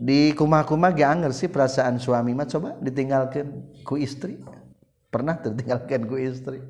di 0.00 0.32
kumah-kumah 0.32 0.96
ge 0.96 1.04
anger 1.04 1.28
sih 1.36 1.52
perasaan 1.52 2.00
suami 2.00 2.32
mah. 2.32 2.48
Coba 2.48 2.80
ditinggalkan 2.80 3.52
ku 3.84 4.00
istri. 4.00 4.40
Pernah 5.12 5.36
tertinggalkan 5.36 6.08
ku 6.08 6.16
istri. 6.16 6.64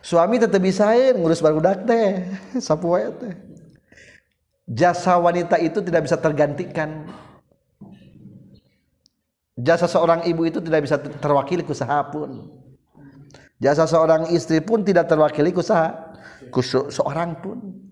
Suami 0.00 0.40
tetap 0.40 0.64
bisa 0.64 0.96
ngurus 1.12 1.44
barudak 1.44 1.84
teh 1.84 2.24
sapoe 2.64 3.04
teh. 3.20 3.36
Jasa 4.64 5.20
wanita 5.20 5.60
itu 5.60 5.84
tidak 5.84 6.08
bisa 6.08 6.16
tergantikan. 6.16 7.04
Jasa 9.60 9.84
seorang 9.84 10.24
ibu 10.24 10.48
itu 10.48 10.64
tidak 10.64 10.88
bisa 10.88 10.96
terwakili 10.96 11.68
ku 11.68 11.76
pun. 12.10 12.30
Jasa 13.60 13.84
seorang 13.84 14.32
istri 14.32 14.64
pun 14.64 14.80
tidak 14.80 15.12
terwakili 15.12 15.52
ku 15.52 15.60
saha 15.60 16.16
ku 16.48 16.64
seorang 16.64 17.36
pun 17.44 17.85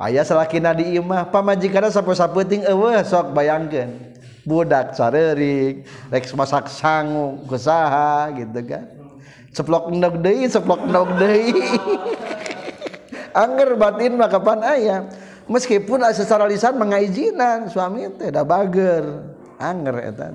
ayah 0.00 0.24
selakina 0.24 0.72
di 0.72 0.96
imah 0.96 1.28
pamajikana 1.28 1.92
sapu-saputing 1.92 2.64
eueuh 2.64 3.00
sok 3.04 3.36
bayangkeun 3.36 4.12
budak 4.42 4.98
sarerik 4.98 5.86
rek 6.10 6.24
masak 6.34 6.66
sangu 6.66 7.38
usaha 7.46 8.30
gitu 8.34 8.60
kan. 8.66 8.84
Ceplok 9.52 9.92
ndog 9.92 10.18
deui 10.24 10.48
ceplok 10.48 10.82
ndog 10.88 11.10
deui. 11.20 11.52
Anger 13.42 13.80
batin 13.80 14.16
mah 14.16 14.28
kapan 14.28 14.60
aya 14.60 14.96
meskipun 15.48 16.04
secara 16.12 16.44
lisan 16.44 16.76
mengaizinan 16.76 17.68
suami 17.68 18.08
teh 18.18 18.32
da 18.32 18.42
bager. 18.44 19.04
Anger 19.62 19.96
eta 20.02 20.26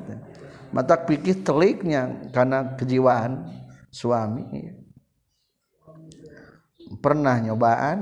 mata 0.71 0.95
pikir 0.95 1.43
teliknya 1.43 2.29
karena 2.31 2.77
kejiwaan 2.79 3.43
suami. 3.91 4.71
Pernah 7.03 7.43
nyobaan 7.43 7.99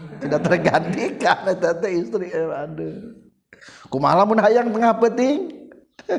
tidak 0.20 0.40
tergantikan 0.44 1.38
eta 1.48 1.76
teh 1.76 1.92
istri 1.92 2.32
eh, 2.32 2.48
aduh. 2.48 3.16
Kumaha 3.92 4.24
lamun 4.24 4.40
hayang 4.40 4.72
tengah 4.72 4.96
peting 4.96 5.52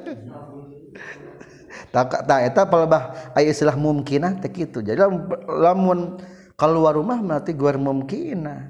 tak 1.94 2.30
tak 2.30 2.39
eta 2.46 2.62
palebah 2.70 3.34
aya 3.34 3.50
istilah 3.50 3.76
mumkinah 3.76 4.38
teh 4.39 4.52
kitu. 4.52 4.86
Jadi 4.86 5.02
lamun 5.48 6.22
keluar 6.56 6.96
rumah 6.96 7.17
berarti 7.20 7.52
guar 7.58 7.82
mumkinah 7.82 8.70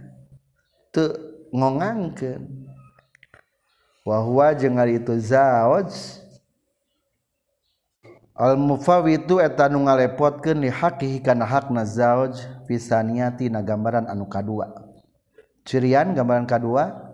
teu 0.96 1.12
ngongangkeun. 1.52 2.72
Wa 4.02 4.18
huwa 4.26 4.50
jeung 4.58 4.82
itu 4.90 5.14
zawaj 5.22 5.94
al 8.34 8.58
mufawitu 8.58 9.38
eta 9.38 9.70
nu 9.70 9.86
ngalepotkeun 9.86 10.58
li 10.58 10.74
haqihi 10.74 11.22
kana 11.22 11.46
hakna 11.46 11.86
zawaj 11.86 12.66
pisaniati 12.66 13.54
na 13.54 13.62
gambaran 13.62 14.10
anu 14.10 14.26
kadua. 14.26 14.81
cirian 15.68 16.14
gambaran 16.14 16.50
kedua 16.50 17.12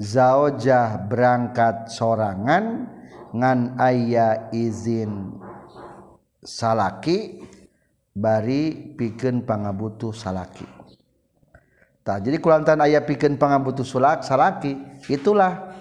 zaojah 0.00 1.08
berangkat 1.08 1.92
sorangan 1.92 2.88
ngan 3.32 3.80
ayah 3.80 4.52
izin 4.52 5.36
salaki 6.44 7.40
bari 8.12 8.92
pikeun 8.96 9.46
pangabutuh 9.46 10.12
salaki. 10.12 10.68
Tah 12.02 12.18
jadi 12.18 12.36
kulantan 12.42 12.82
ayah 12.84 13.00
pikeun 13.06 13.38
pangabutuh 13.38 13.86
sulak 13.86 14.26
salaki 14.26 14.76
itulah. 15.08 15.72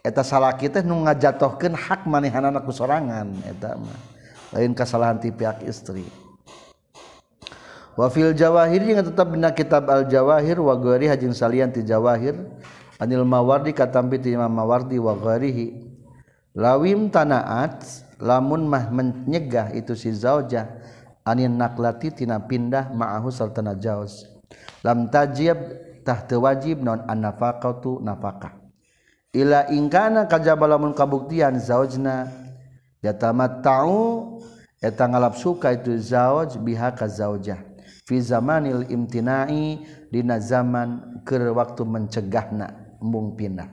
Eta 0.00 0.24
salaki 0.24 0.72
teh 0.72 0.80
nu 0.80 1.04
ngajatohkeun 1.04 1.76
hak 1.76 2.08
manehanna 2.08 2.64
ku 2.64 2.72
sorangan 2.72 3.28
eta 3.44 3.76
mah. 3.76 4.00
Lain 4.56 4.72
kesalahan 4.74 5.20
ti 5.20 5.30
pihak 5.30 5.62
istri. 5.62 6.04
Wa 8.00 8.08
fil 8.08 8.32
jawahir 8.32 8.80
yang 8.80 9.04
tetap 9.04 9.28
dina 9.28 9.52
kitab 9.52 9.84
al 9.92 10.08
jawahir 10.08 10.56
wa 10.56 10.72
ghairi 10.72 11.12
hajin 11.12 11.36
salian 11.36 11.68
ti 11.68 11.84
jawahir. 11.84 12.32
Anil 12.96 13.28
mawardi 13.28 13.76
katampi 13.76 14.20
ti 14.20 14.32
imam 14.32 14.48
mawardi 14.48 14.96
wa 15.00 15.16
ghairihi 15.16 15.72
lawim 16.56 17.12
tanaat 17.12 17.84
lamun 18.20 18.68
mah 18.68 18.88
menyegah 18.92 19.72
itu 19.72 19.96
si 19.96 20.12
zaujah 20.12 20.68
anin 21.24 21.56
naklati 21.56 22.12
tina 22.12 22.40
pindah 22.40 22.92
ma'ahu 22.92 23.28
sartana 23.32 23.76
jauz. 23.76 24.24
Lam 24.84 25.08
tajib 25.12 25.56
tahta 26.04 26.36
wajib 26.40 26.80
non 26.80 27.04
an 27.04 27.20
nafaqatu 27.20 28.00
nafaqah 28.00 28.56
Ila 29.30 29.70
ingkana 29.70 30.26
kajaba 30.26 30.66
lamun 30.66 30.90
kabuktian 30.90 31.54
zaujna 31.62 32.26
yatamat 32.98 33.62
ta'u 33.62 34.42
eta 34.82 35.06
ngalap 35.06 35.38
suka 35.38 35.70
itu 35.70 35.94
zauj 36.02 36.58
biha 36.58 36.90
ka 36.98 37.06
zaujah 37.06 37.69
fi 38.10 38.18
zamanil 38.18 38.90
imtinai 38.90 39.86
dina 40.10 40.42
zaman 40.42 41.22
ke 41.22 41.38
waktu 41.54 41.86
mencegahna 41.86 42.98
embung 42.98 43.38
pindah. 43.38 43.70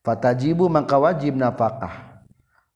Fatajibu 0.00 0.72
maka 0.72 0.96
wajib 0.96 1.36
nafakah 1.36 2.24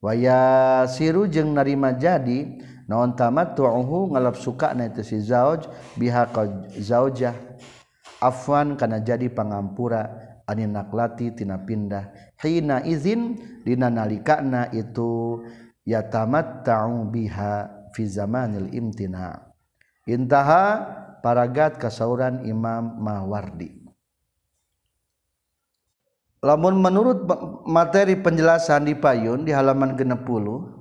waya 0.04 0.84
siru 0.84 1.24
jeung 1.24 1.56
narima 1.56 1.96
jadi 1.96 2.60
naon 2.84 3.16
tamattu'uhu 3.16 4.12
ngalap 4.12 4.36
suka 4.36 4.76
na 4.76 4.92
itu 4.92 5.00
si 5.00 5.24
zauj 5.24 5.64
biha 5.96 6.28
zaujah. 6.76 7.32
Afwan 8.20 8.76
kana 8.76 9.00
jadi 9.00 9.32
pangampura 9.32 10.12
anin 10.44 10.76
naklati 10.76 11.32
tina 11.32 11.56
pindah. 11.56 12.36
Hina 12.36 12.84
izin 12.84 13.40
dina 13.64 13.88
nalikana 13.88 14.68
itu 14.76 15.40
yatamatta'u 15.88 17.08
biha 17.08 17.52
fi 17.96 18.04
zamanil 18.04 18.68
imtina. 18.76 19.49
intaha 20.08 20.84
paragat 21.20 21.76
kasauran 21.76 22.44
Imam 22.48 22.96
Mawardi. 23.00 23.80
Lamun 26.40 26.80
menurut 26.80 27.28
materi 27.68 28.16
penjelasan 28.16 28.88
di 28.88 28.96
payun 28.96 29.44
di 29.44 29.52
halaman 29.52 29.92
60 29.92 30.80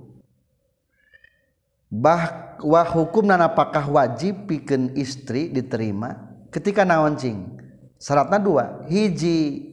bahwa 1.91 2.81
hukum 2.87 3.27
dan 3.27 3.43
apakah 3.43 3.83
wajib 3.91 4.47
pikeun 4.47 4.95
istri 4.95 5.51
diterima 5.51 6.15
ketika 6.47 6.87
nawancing 6.87 7.59
syaratnya 7.99 8.39
syaratna 8.39 8.39
dua 8.39 8.65
hiji 8.87 9.67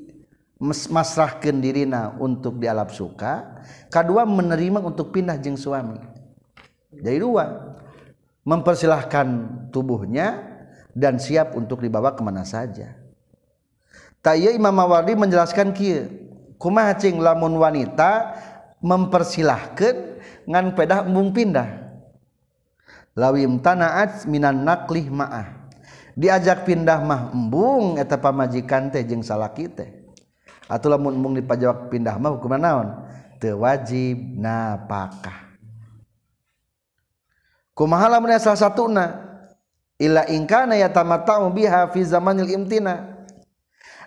masrahkan 0.91 1.61
dirina 1.61 2.17
untuk 2.19 2.59
dialap 2.59 2.91
suka 2.91 3.63
kedua 3.93 4.25
menerima 4.27 4.81
untuk 4.83 5.13
pindah 5.13 5.39
jeng 5.39 5.61
suami. 5.61 6.01
Jadi 6.91 7.19
dua 7.21 7.77
mempersilahkan 8.47 9.27
tubuhnya 9.75 10.39
dan 10.95 11.19
siap 11.19 11.59
untuk 11.59 11.83
dibawa 11.83 12.15
kemana 12.15 12.47
saja. 12.47 12.95
Taya 14.23 14.55
Imam 14.55 14.73
Mawardi 14.73 15.19
menjelaskan 15.19 15.75
kia 15.75 16.07
kumaha 16.57 16.95
cing 16.95 17.19
lamun 17.19 17.59
wanita 17.59 18.39
mempersilahkan 18.81 20.23
ngan 20.47 20.79
pedah 20.79 21.05
embung 21.05 21.35
pindah. 21.35 21.85
Lawim 23.19 23.59
tanaat 23.59 24.29
minan 24.31 24.63
naklih 24.63 25.11
ma'ah. 25.11 25.69
Diajak 26.17 26.65
pindah 26.65 27.03
mah 27.05 27.29
embung 27.35 28.01
eta 28.01 28.17
pamajikan 28.17 28.89
teh 28.89 29.05
jeung 29.05 29.21
salaki 29.21 29.69
teh. 29.69 29.91
Atuh 30.67 30.97
lamun 30.97 31.19
embung 31.19 31.35
dipajak 31.37 31.93
pindah 31.93 32.17
mah 32.17 32.33
hukumna 32.35 32.59
naon? 32.59 32.89
Teu 33.37 33.61
wajib 33.61 34.17
napakah. 34.41 35.46
kumahala 37.77 38.17
mun 38.19 38.33
salah 38.41 38.57
satuna. 38.57 39.07
Illa 40.01 40.25
ingkana 40.29 40.77
ya 40.77 40.89
tamatau 40.89 41.53
biha 41.53 41.93
fi 41.93 42.01
zamanil 42.05 42.49
imtina. 42.49 43.21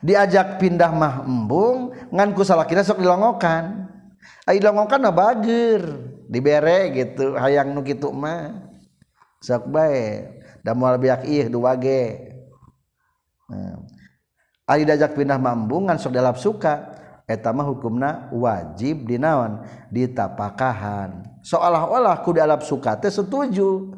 Diajak 0.01 0.58
pindah 0.58 0.89
mah 0.89 1.21
embung 1.21 1.93
ngan 2.10 2.34
ku 2.34 2.41
salakina 2.41 2.82
sok 2.82 2.99
dilongokan. 2.99 3.86
Ai 4.49 4.58
dilongokan 4.58 5.05
na 5.05 5.13
bager 5.13 5.86
dibere 6.25 6.93
gitu 6.97 7.38
hayang 7.38 7.77
nu 7.77 7.86
kitu 7.86 8.10
mah. 8.10 8.73
Sok 9.41 9.69
bae 9.69 10.29
da 10.65 10.73
moal 10.73 10.97
biak 10.99 11.23
ih 11.29 11.47
dua 11.47 11.77
ge 11.77 12.34
nah. 13.49 13.86
Ari 14.69 14.86
diajak 14.86 15.17
pindah 15.17 15.41
mambung 15.41 15.89
ngan 15.89 15.97
sok 15.97 16.13
dalap 16.13 16.38
suka 16.38 16.93
etama 17.29 17.61
hukumna 17.61 18.33
wajib 18.33 19.05
dinaon 19.05 19.61
ditapakahan. 19.93 21.29
Seolah-olah 21.45 22.25
kudu 22.25 22.41
alap 22.41 22.65
suka 22.65 22.97
teh 22.97 23.13
setuju. 23.13 23.93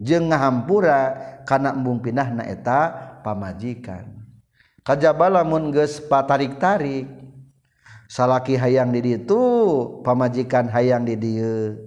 Jeung 0.00 0.30
ngahampura 0.30 1.18
kana 1.44 1.74
embung 1.74 1.98
pinahna 1.98 2.46
eta 2.46 2.94
pamajikan. 3.26 4.06
Kajaba 4.86 5.42
lamun 5.42 5.74
geus 5.74 5.98
patarik-tarik. 5.98 7.18
Salaki 8.10 8.58
hayang 8.58 8.90
di 8.90 9.06
ditu 9.06 9.38
pamajikan 10.02 10.66
hayang 10.66 11.06
di 11.06 11.14
dia 11.14 11.78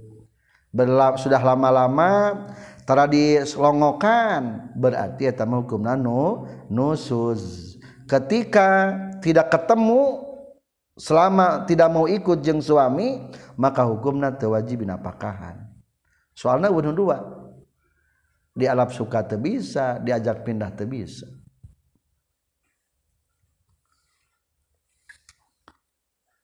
Berla, 0.74 1.20
sudah 1.20 1.38
lama-lama 1.38 2.48
tara 2.88 3.06
diselongokan 3.06 4.74
berarti 4.74 5.30
eta 5.30 5.46
hukumna 5.46 5.94
nu 5.94 6.50
nusuz 6.66 7.76
ketika 8.10 8.96
tidak 9.22 9.54
ketemu 9.54 10.33
selama 10.94 11.66
tidak 11.66 11.90
mau 11.90 12.06
ikut 12.06 12.42
jeng 12.46 12.62
suami 12.62 13.30
maka 13.58 13.86
hukumna 13.86 14.34
teu 14.34 14.54
wajib 14.54 14.86
napakahan. 14.86 15.70
Soalna 16.34 16.70
wudhu 16.70 16.94
dua. 16.94 17.22
Dialap 18.54 18.94
suka 18.94 19.26
teu 19.26 19.42
bisa 19.42 19.98
diajak 20.02 20.46
pindah 20.46 20.70
teu 20.74 20.86
bisa. 20.86 21.26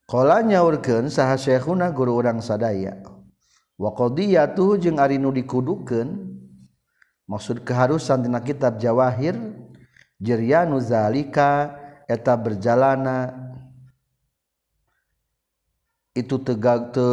Kala 0.10 0.42
nyaurkeun 0.42 1.14
saha 1.14 1.38
syekhuna 1.38 1.94
guru 1.94 2.18
urang 2.18 2.42
sadaya. 2.42 2.98
Wa 3.78 3.94
qadiyatuhu 3.94 4.82
jeung 4.82 4.98
ari 4.98 5.22
nu 5.22 5.30
dikudukeun. 5.30 6.34
Maksud 7.30 7.62
keharusan 7.62 8.26
dina 8.26 8.42
kitab 8.42 8.82
Jawahir 8.82 9.38
jiryanu 10.18 10.82
zalika 10.82 11.78
eta 12.10 12.34
berjalana 12.34 13.49
itu 16.18 16.42
tegak 16.42 16.94
te 16.96 17.08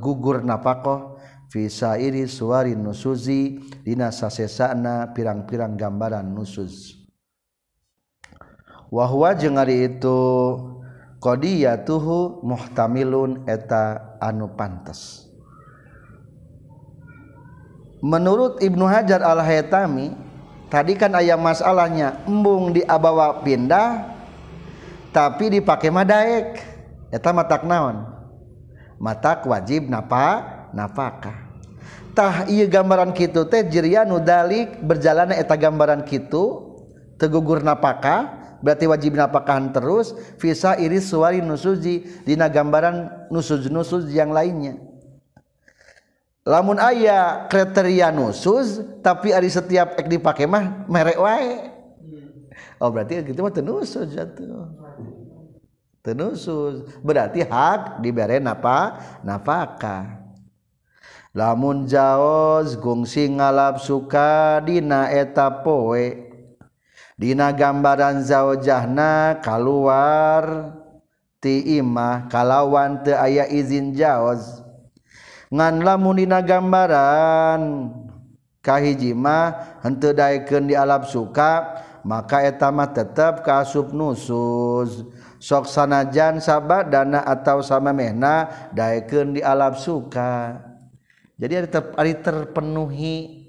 gugur 0.00 0.44
napakoh. 0.44 1.12
Visa 1.52 2.00
iri 2.00 2.24
suari 2.24 2.72
nusuzi 2.72 3.60
dina 3.84 4.08
sasesana 4.08 5.12
pirang-pirang 5.12 5.76
gambaran 5.76 6.24
nusus 6.32 6.96
wahwa 8.88 9.36
jeung 9.36 9.60
ari 9.60 9.84
itu 9.84 10.16
qadiyatuhu 11.20 12.40
muhtamilun 12.40 13.44
eta 13.44 14.16
anu 14.16 14.48
pantas 14.56 15.28
menurut 18.00 18.56
Ibnu 18.64 18.88
Hajar 18.88 19.20
al-Haytami 19.20 20.16
tadi 20.72 20.96
kan 20.96 21.12
ayam 21.12 21.44
masalahnya 21.44 22.16
embung 22.24 22.72
diabawa 22.72 23.44
pindah 23.44 24.08
tapi 25.12 25.60
dipakai 25.60 25.92
madaek. 25.92 26.72
Eta 27.12 27.28
matak 27.28 27.68
naon 27.68 28.11
matak 29.02 29.42
wajib 29.50 29.90
napa 29.90 30.46
nafakah 30.70 31.50
gambaran 32.70 33.10
kitu 33.10 33.42
teh 33.48 33.66
jiryanu 33.66 34.22
dalik 34.22 34.78
berjalan 34.84 35.34
eta 35.34 35.58
gambaran 35.58 36.06
kitu 36.06 36.76
tegugur 37.18 37.64
napakah 37.64 38.42
berarti 38.62 38.86
wajib 38.86 39.18
napakahan 39.18 39.74
terus 39.74 40.14
visa 40.38 40.78
iris 40.78 41.10
suari 41.10 41.42
nusuji 41.42 42.22
dina 42.22 42.46
gambaran 42.46 43.26
nusuz 43.28 43.66
nusuz 43.66 44.06
yang 44.14 44.30
lainnya. 44.30 44.78
Lamun 46.42 46.78
ayah 46.78 47.46
kriteria 47.46 48.10
nusuz 48.10 48.82
tapi 49.02 49.30
ada 49.34 49.46
setiap 49.46 49.98
ek 49.98 50.06
dipakai 50.06 50.46
mah 50.46 50.86
merek 50.86 51.18
wae. 51.18 51.70
Oh 52.78 52.90
berarti 52.90 53.22
gitu 53.22 53.42
mah 53.42 53.50
nusuz 53.50 54.14
jatuh 54.14 54.70
tenusus 56.02 56.82
berarti 57.00 57.46
hak 57.46 58.02
dibere 58.02 58.42
napa 58.42 58.98
nafaka. 59.22 60.22
Lamun 61.32 61.88
jaos 61.88 62.76
gungsi 62.76 63.24
ngalap 63.24 63.80
suka 63.80 64.60
dina 64.60 65.08
eta 65.08 65.64
poe. 65.64 66.28
Dina 67.16 67.54
gambaran 67.54 68.20
zaujahna 68.20 69.40
keluar 69.40 70.74
ti 71.40 71.80
imah 71.80 72.28
kalawan 72.28 73.00
teu 73.00 73.16
aya 73.16 73.48
izin 73.48 73.96
jaos. 73.96 74.60
Ngan 75.48 75.80
lamun 75.80 76.20
dina 76.20 76.44
gambaran 76.44 77.88
kahiji 78.60 79.16
mah 79.16 79.80
henteu 79.80 80.12
daekeun 80.12 80.68
di 80.68 80.76
alap 80.76 81.08
suka 81.08 81.80
maka 82.04 82.44
eta 82.44 82.68
mah 82.68 82.92
tetep 82.92 83.40
kaasup 83.40 83.94
nusus. 83.96 85.06
Sok 85.42 85.66
sanajan 85.66 86.38
sahabat 86.38 86.86
dana 86.86 87.26
atau 87.26 87.58
sama 87.66 87.90
mena 87.90 88.70
daken 88.70 89.34
di 89.34 89.42
alam 89.42 89.74
suka. 89.74 90.62
Jadi 91.34 91.66
ada 91.66 91.82
hari 91.98 92.14
terpenuhi. 92.22 93.42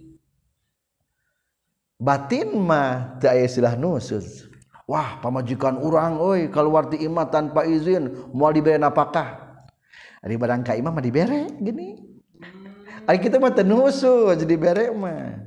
Batin 2.01 2.57
mah 2.57 3.21
teu 3.21 3.29
istilah 3.37 3.77
nusus. 3.77 4.49
Wah 4.89 5.21
pamajikan 5.21 5.79
orang 5.79 6.17
oi 6.19 6.49
kalau 6.49 6.73
warti 6.75 6.99
imah 6.99 7.29
tanpa 7.29 7.63
izin 7.63 8.11
mau 8.35 8.51
diberi 8.51 8.75
apakah 8.81 9.39
ari 10.19 10.35
barang 10.35 10.65
ka 10.65 10.75
imah 10.75 10.91
mah 10.91 10.99
dibere 11.05 11.47
gini. 11.61 12.01
Ari 13.05 13.21
kita 13.21 13.37
mah 13.37 13.53
tenusu 13.53 14.33
jadi 14.33 14.55
bere 14.57 14.89
mah. 14.91 15.37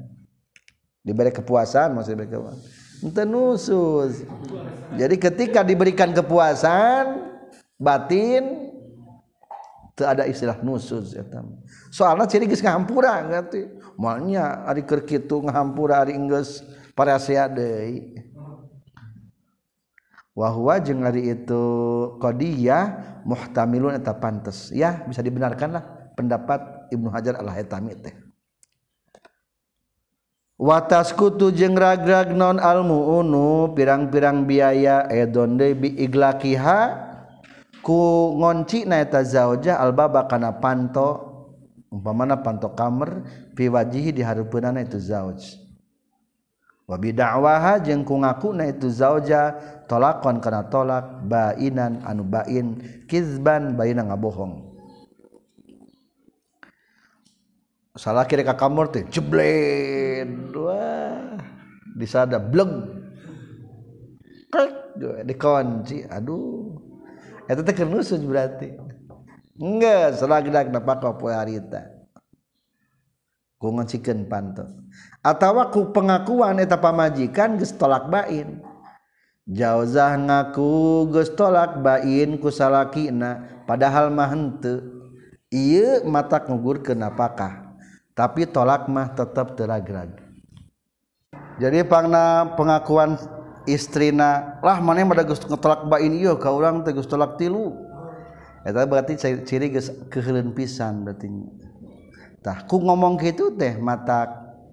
Diberi 1.03 1.35
kepuasan 1.35 1.93
maksudnya 1.93 2.25
diberi 2.25 2.39
kepuasan. 2.39 2.86
Tenusus. 3.01 4.25
Jadi 4.97 5.17
ketika 5.21 5.61
diberikan 5.61 6.15
kepuasan 6.17 7.27
batin 7.77 8.73
itu 9.97 10.05
ada 10.05 10.29
istilah 10.29 10.61
nusus 10.61 11.17
ya 11.17 11.25
Soalnya 11.89 12.29
ciri 12.29 12.45
geus 12.45 12.61
ngahampura 12.61 13.25
ngerti. 13.25 13.65
Malnya 13.97 14.69
ari 14.69 14.85
keur 14.85 15.09
kitu 15.09 15.41
ngahampura 15.41 16.05
ari 16.05 16.17
geus 16.29 16.61
parasia 16.93 17.49
deui. 17.49 18.17
Wahwa 20.37 20.77
itu 20.85 21.65
qadiyah 22.21 22.85
muhtamilun 23.25 23.97
eta 23.97 24.13
pantes. 24.21 24.69
Ya, 24.69 25.01
bisa 25.09 25.25
dibenarkan 25.25 25.81
lah 25.81 25.85
pendapat 26.13 26.93
Ibnu 26.93 27.09
Hajar 27.09 27.41
al-Haytami 27.41 27.97
teh 27.97 28.26
wataskutu 30.57 31.53
jeung 31.53 31.77
ragrag 31.77 32.33
non 32.33 32.57
almuunu 32.57 33.77
pirang-pirang 33.77 34.49
biaya 34.49 35.05
edon 35.13 35.61
bi 35.61 35.93
iglakiha 36.01 37.05
ku 37.85 38.35
ngonci 38.41 38.89
na 38.89 39.05
eta 39.05 39.23
zauja 39.23 39.79
albaba 39.79 40.27
kana 40.27 40.57
panto. 40.59 41.33
Umpamana 41.87 42.43
panto 42.43 42.75
kamar 42.75 43.23
fi 43.55 43.71
wajihi 43.71 44.11
di 44.11 44.21
hareupeunana 44.21 44.83
itu 44.83 44.99
zauj. 44.99 45.55
Wa 46.85 46.99
bid'awaha 46.99 47.79
jeung 47.79 48.03
ku 48.03 48.19
ngaku 48.19 48.51
na 48.53 48.67
itu 48.67 48.91
zauja 48.91 49.55
tolakon 49.87 50.43
kana 50.43 50.67
tolak 50.67 51.23
bainan 51.31 52.03
anu 52.03 52.27
bain 52.27 52.83
kizban 53.07 53.79
baina 53.79 54.03
ngabohong. 54.03 54.76
salah 57.97 58.29
kiri 58.29 58.45
ka 58.45 58.55
kamar 58.55 58.93
teh 58.93 59.05
jebled 59.09 60.53
wah. 60.53 61.41
Disada 61.97 62.37
bleng. 62.37 62.93
Krek. 64.53 64.73
Dikunci 65.25 66.05
aduh. 66.05 66.77
Eta 67.49 67.65
teh 67.65 67.73
keur 67.73 67.89
nusuj 67.89 68.21
berarti. 68.21 68.77
Enggak 69.57 70.21
salah 70.21 70.45
gedak 70.45 70.69
napa 70.69 71.01
ka 71.01 71.17
poe 71.17 71.33
harita. 71.33 71.89
Ku 73.57 73.73
ngancikeun 73.73 74.29
panto. 74.29 74.69
Atawa 75.25 75.73
ku 75.73 75.89
pengakuan 75.97 76.61
eta 76.61 76.77
pamajikan 76.77 77.57
geus 77.57 77.73
tolak 77.73 78.13
bain. 78.13 78.61
Jauzah 79.49 80.21
ngaku 80.21 81.09
geus 81.17 81.33
tolak 81.33 81.81
bain 81.81 82.37
ku 82.37 82.53
salakina 82.53 83.65
padahal 83.65 84.13
mah 84.13 84.29
henteu. 84.29 84.85
Ieu 85.49 86.05
mata 86.05 86.43
ngugur 86.43 86.85
kenapakah 86.85 87.66
tapi 88.17 88.49
tolak 88.49 88.89
mah 88.89 89.13
tetap 89.13 89.53
teragrag 89.53 90.17
jadi 91.61 91.85
pangna 91.85 92.57
pengakuan 92.57 93.21
istrina 93.69 94.57
lah 94.65 94.81
mana 94.81 95.05
yang 95.05 95.13
pada 95.13 95.29
tolak 95.61 95.85
bain 95.85 96.17
iyo 96.17 96.41
kau 96.41 96.57
orang 96.57 96.81
tegus 96.81 97.05
tolak 97.05 97.37
tilu 97.37 97.87
Eta 98.67 98.83
berarti 98.83 99.15
ciri 99.47 99.71
geus 99.71 99.95
keheulun 100.11 100.51
pisan 100.51 101.07
berarti. 101.07 101.31
Tah 102.43 102.67
ku 102.67 102.83
ngomong 102.83 103.15
gitu 103.23 103.55
teh 103.55 103.79
mata 103.79 104.27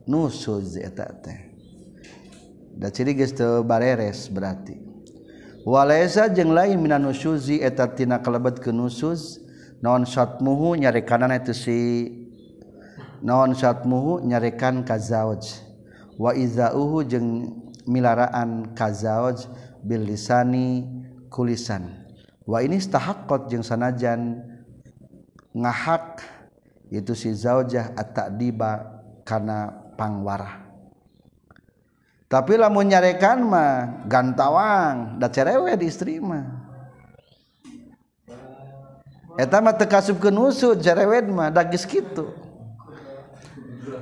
nusuz 0.09 0.81
eta 0.81 1.13
teh. 1.13 1.53
Da 2.73 2.89
ciri 2.89 3.13
geus 3.13 3.37
teu 3.37 3.61
bareres 3.61 4.33
berarti. 4.33 4.81
Walaisa 5.61 6.25
jeung 6.33 6.57
lain 6.57 6.81
minan 6.81 7.05
nusuzi 7.05 7.61
eta 7.61 7.85
tina 7.93 8.17
kalebet 8.17 8.57
ke 8.57 8.73
nusuz 8.73 9.37
non 9.77 10.09
satmuhu 10.09 10.73
nyarekanan 10.73 11.29
eta 11.29 11.53
si 11.53 12.09
naon 13.23 13.55
syatmuhu? 13.55 14.19
Nyarekan 14.27 14.83
kazauj 14.83 15.63
wa 16.19 16.35
izauhu 16.35 17.07
jeung 17.07 17.57
milaraan 17.87 18.75
kazauj 18.75 19.47
bil 19.81 20.03
lisani 20.03 20.85
kulisan. 21.31 22.03
Wa 22.43 22.59
ini 22.59 22.77
stahaqqat 22.77 23.47
jeung 23.47 23.63
sanajan 23.63 24.43
ngahak 25.55 26.19
itu 26.91 27.15
si 27.15 27.31
zaujah 27.31 27.95
at-ta'diba 27.95 29.01
kana 29.23 29.71
pangwarah. 29.95 30.61
Tapi 32.27 32.57
lamun 32.57 32.89
nyarekan 32.89 33.45
mah 33.45 34.03
gantawang 34.09 35.21
da 35.21 35.29
cerewet 35.29 35.77
di 35.77 35.85
istri 35.85 36.17
mah. 36.17 36.65
Eta 39.37 39.61
mah 39.61 39.73
teu 39.77 39.85
kasubkeun 39.85 40.37
usud 40.49 40.81
cerewet 40.81 41.29
mah 41.29 41.53
dagis 41.53 41.85
kitu. 41.85 42.42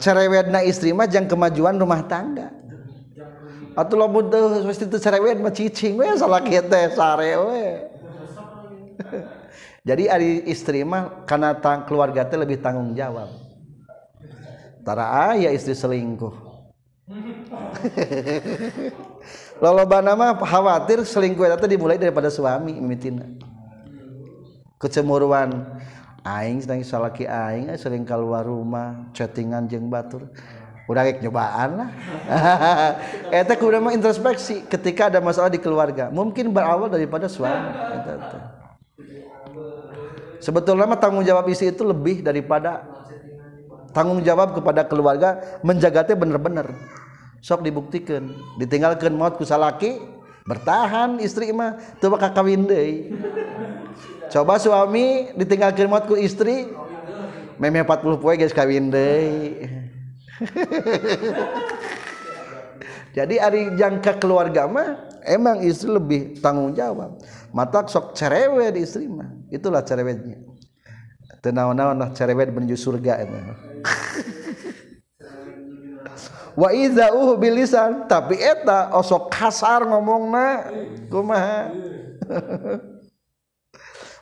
cerewetna 0.02 0.66
istri 0.66 0.90
mah 0.92 1.06
jang 1.06 1.30
kemajuan 1.30 1.78
rumah 1.78 2.02
tangga. 2.10 2.50
Atau 3.72 3.96
lo 3.96 4.12
butuh 4.12 4.68
pasti 4.68 4.84
itu 4.84 5.00
cerewet 5.00 5.40
mah 5.40 5.54
cicing 5.54 5.96
we 5.96 6.04
salah 6.20 6.44
kita 6.44 6.92
sare 6.92 7.40
we 7.40 7.64
jadi 9.88 10.12
ari 10.12 10.44
istri 10.52 10.84
mah 10.84 11.24
karena 11.24 11.56
tang, 11.56 11.88
keluarga 11.88 12.28
teh 12.28 12.36
lebih 12.36 12.60
tanggung 12.60 12.92
jawab. 12.92 13.32
Tara 14.84 15.08
ah, 15.08 15.32
aya 15.38 15.56
istri 15.56 15.72
selingkuh. 15.72 16.52
Lolobana 19.64 20.20
mah 20.20 20.36
khawatir 20.36 21.08
selingkuh 21.08 21.48
itu 21.48 21.68
dimulai 21.70 21.96
daripada 21.96 22.28
suami 22.28 22.76
mimitina 22.76 23.24
kecemburuan. 24.82 25.78
Aing 26.22 26.62
sedang 26.62 26.86
salaki 26.86 27.26
aing 27.26 27.74
eh, 27.74 27.78
sering 27.82 28.06
keluar 28.06 28.46
rumah 28.46 29.10
chattingan 29.10 29.66
jeng 29.66 29.90
batur. 29.90 30.30
Udah 30.86 31.02
kayak 31.08 31.24
nyobaan 31.26 31.70
lah. 31.82 31.90
Eh, 33.32 33.42
Eta 33.42 33.56
kudu 33.56 33.80
mah 33.80 33.96
introspeksi 33.96 34.68
ketika 34.68 35.08
ada 35.10 35.18
masalah 35.24 35.50
di 35.50 35.58
keluarga. 35.58 36.12
Mungkin 36.14 36.54
berawal 36.54 36.92
daripada 36.92 37.26
suami. 37.26 37.74
Eta 37.74 38.14
sebetulnya 40.38 40.86
mah 40.86 41.00
tanggung 41.02 41.26
jawab 41.26 41.48
istri 41.50 41.74
itu 41.74 41.82
lebih 41.82 42.22
daripada 42.22 42.86
tanggung 43.96 44.22
jawab 44.22 44.54
kepada 44.54 44.86
keluarga 44.86 45.42
menjagatnya 45.66 46.14
bener-bener. 46.14 46.70
Sok 47.42 47.66
dibuktikan. 47.66 48.30
Ditinggalkan 48.62 49.18
maut 49.18 49.42
kusalaki 49.42 49.98
bertahan 50.48 51.22
istri 51.22 51.54
mah 51.54 51.78
teu 52.02 52.10
bakal 52.10 52.34
kawin 52.34 52.66
deui 52.66 53.14
coba 54.34 54.58
suami 54.58 55.30
ditinggalkan 55.38 55.86
maut 55.86 56.10
ku 56.10 56.18
istri 56.18 56.66
meme 57.62 57.86
40 57.86 58.22
poe 58.22 58.34
guys 58.34 58.56
kawin 58.56 58.90
deui 58.90 59.70
jadi 63.18 63.36
ari 63.38 63.78
jangka 63.78 64.18
keluarga 64.18 64.66
mah 64.66 65.12
emang 65.26 65.62
istri 65.62 65.90
lebih 65.90 66.42
tanggung 66.42 66.74
jawab. 66.74 67.22
Mata 67.54 67.86
sok 67.86 68.18
cerewet 68.18 68.76
istri 68.78 69.08
mah 69.08 69.30
itulah 69.54 69.86
cerewetnya. 69.86 70.42
Tenawan-nawan 71.42 71.98
lah 71.98 72.10
cerewet 72.14 72.54
menuju 72.54 72.78
surga 72.78 73.26
itu 73.26 73.34
wa 76.56 76.70
iza 76.72 77.12
uh 77.14 77.36
bilisan. 77.38 78.08
Tapi 78.08 78.40
eta 78.40 78.94
osok 78.96 79.32
kasar 79.32 79.88
ngomong 79.88 80.24
na 80.32 80.48
kumaha? 81.08 81.72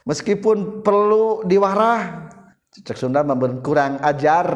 Meskipun 0.09 0.81
perlu 0.81 1.45
diwarah 1.45 2.31
cek 2.73 2.97
Sunda 2.97 3.21
memberi 3.21 3.61
kurang 3.61 4.01
ajar. 4.01 4.47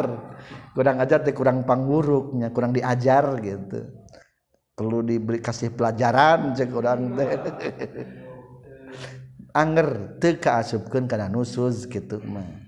Kurang 0.74 0.98
ajar 0.98 1.22
teh 1.22 1.38
kurang 1.38 1.70
pangguruknya 1.70 2.50
kurang 2.50 2.74
diajar 2.74 3.38
gitu. 3.46 3.86
Perlu 4.74 5.06
diberi 5.06 5.38
kasih 5.38 5.70
pelajaran 5.78 6.58
cek 6.58 6.70
kurang 6.74 7.14
teh. 7.14 7.30
Anger 9.62 10.18
teu 10.18 10.42
kaasupkeun 10.42 11.06
kana 11.06 11.30
nusuz 11.30 11.86
gitu 11.86 12.18
mah. 12.26 12.64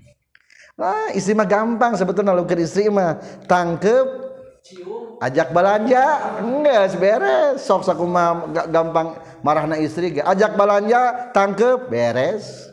Nah, 0.76 1.10
istri 1.18 1.34
mah 1.34 1.49
gampang 1.49 1.97
sebetulnya 1.97 2.36
lalu 2.36 2.45
ke 2.45 2.56
istri 2.62 2.91
mah. 2.93 3.18
Tangkep 3.49 4.24
ajak 5.22 5.53
belanja? 5.53 6.05
Enggak 6.41 6.97
beres 6.97 7.61
sok 7.61 7.86
sakuma 7.86 8.49
gampang 8.70 9.20
marahna 9.45 9.78
istri 9.78 10.18
ge. 10.18 10.22
Ajak 10.26 10.57
belanja 10.57 11.32
tangkep 11.32 11.89
beres. 11.89 12.70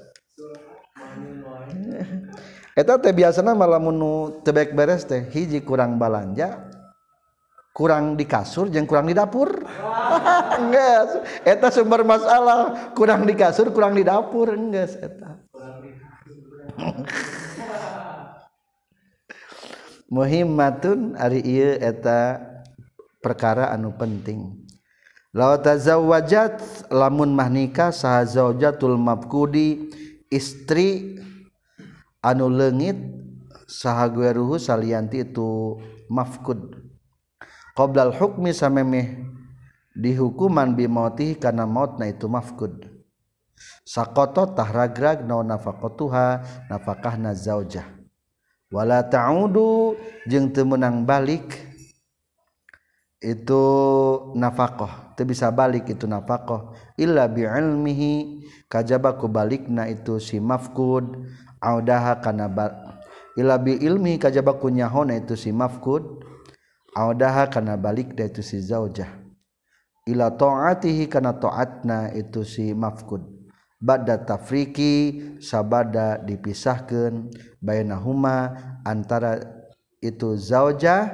Eta 2.80 2.96
teh 2.96 3.12
biasana 3.12 3.52
malamun 3.52 3.96
nu 3.96 4.12
teu 4.40 4.56
beres 4.56 5.04
teh 5.04 5.28
hiji 5.28 5.60
kurang 5.60 6.00
balanja 6.00 6.72
kurang 7.72 8.20
di 8.20 8.28
kasur 8.28 8.68
jeung 8.68 8.84
kurang 8.84 9.08
di 9.08 9.16
dapur. 9.16 9.48
Enggak 10.60 11.24
eta 11.44 11.68
sumber 11.72 12.04
masalah. 12.04 12.92
Kurang 12.92 13.24
di 13.24 13.32
kasur 13.32 13.72
kurang 13.72 13.96
di 13.96 14.04
dapur. 14.04 14.52
Enggak 14.52 14.92
eta. 15.00 15.30
Muhimmatun 20.12 21.16
ari 21.16 21.40
ieu 21.40 21.80
eta 21.80 22.36
perkara 23.24 23.72
anu 23.72 23.96
penting. 23.96 24.60
Law 25.32 25.56
tazawwajat 25.56 26.92
lamun 26.92 27.32
mah 27.32 27.48
nikah 27.48 27.88
saha 27.88 28.28
zaujatul 28.28 29.00
mabkudi 29.00 29.88
istri 30.28 31.16
anu 32.20 32.52
leungit 32.52 33.00
saha 33.64 34.12
gueruhu 34.12 34.60
salianti 34.60 35.24
itu 35.24 35.80
mafkud. 36.12 36.76
Qoblal 37.72 38.12
hukmi 38.12 38.52
samemeh 38.52 39.24
dihukuman 39.96 40.76
bimauti 40.76 41.40
karena 41.40 41.64
mautna 41.64 42.12
itu 42.12 42.28
mafkud. 42.28 42.84
Sakoto 43.88 44.52
tahragrag 44.52 45.24
no 45.24 45.40
nafaqatuha 45.40 46.44
nafakahna 46.68 47.32
zaujah 47.32 48.01
wala 48.72 49.04
ta'udu 49.04 49.94
jeung 50.26 50.48
teu 50.50 50.64
meunang 50.64 51.04
balik 51.04 51.60
itu 53.22 53.64
nafaqah 54.34 55.14
teu 55.14 55.28
bisa 55.28 55.52
balik 55.52 55.86
itu 55.92 56.08
nafaqah 56.08 56.74
illa 56.98 57.30
bi 57.30 57.46
ilmihi 57.46 58.42
kajaba 58.72 59.20
ku 59.20 59.28
balikna 59.28 59.84
itu 59.92 60.16
si 60.16 60.40
mafqud. 60.40 61.28
Audaha 61.62 62.18
kana 62.18 62.50
illa 63.38 63.54
bi 63.60 63.76
ilmi 63.78 64.18
kajaba 64.18 64.56
ku 64.56 64.72
nyahona 64.72 65.20
itu 65.20 65.36
si 65.36 65.52
mafqud. 65.52 66.24
Audaha 66.96 67.52
kana 67.52 67.76
balik 67.76 68.16
da 68.16 68.24
itu 68.24 68.40
si 68.40 68.60
zaujah. 68.64 69.08
Ila 70.08 70.34
ta'atihi 70.34 71.06
kana 71.06 71.36
ta'atna 71.36 72.10
itu 72.16 72.42
si 72.42 72.74
mafqud. 72.74 73.22
Ba'da 73.82 74.22
tafriki 74.22 75.18
sabada 75.42 76.22
dipisahkeun 76.22 77.34
bainahuma 77.58 78.54
antara 78.86 79.42
itu 79.98 80.38
zaujah 80.38 81.10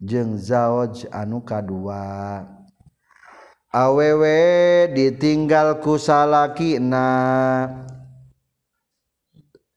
jeung 0.00 0.40
zauj 0.40 1.04
anu 1.12 1.44
kadua. 1.44 2.48
Awewe 3.74 4.86
ditinggal 4.96 5.82
ku 5.84 6.00
salakina. 6.00 7.06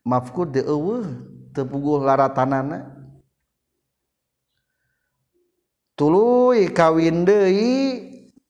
Mafkud 0.07 0.55
de 0.55 0.63
eueuh 0.63 1.03
teu 1.51 1.67
puguh 1.67 1.99
laratanana 1.99 2.95
kawin 6.71 7.25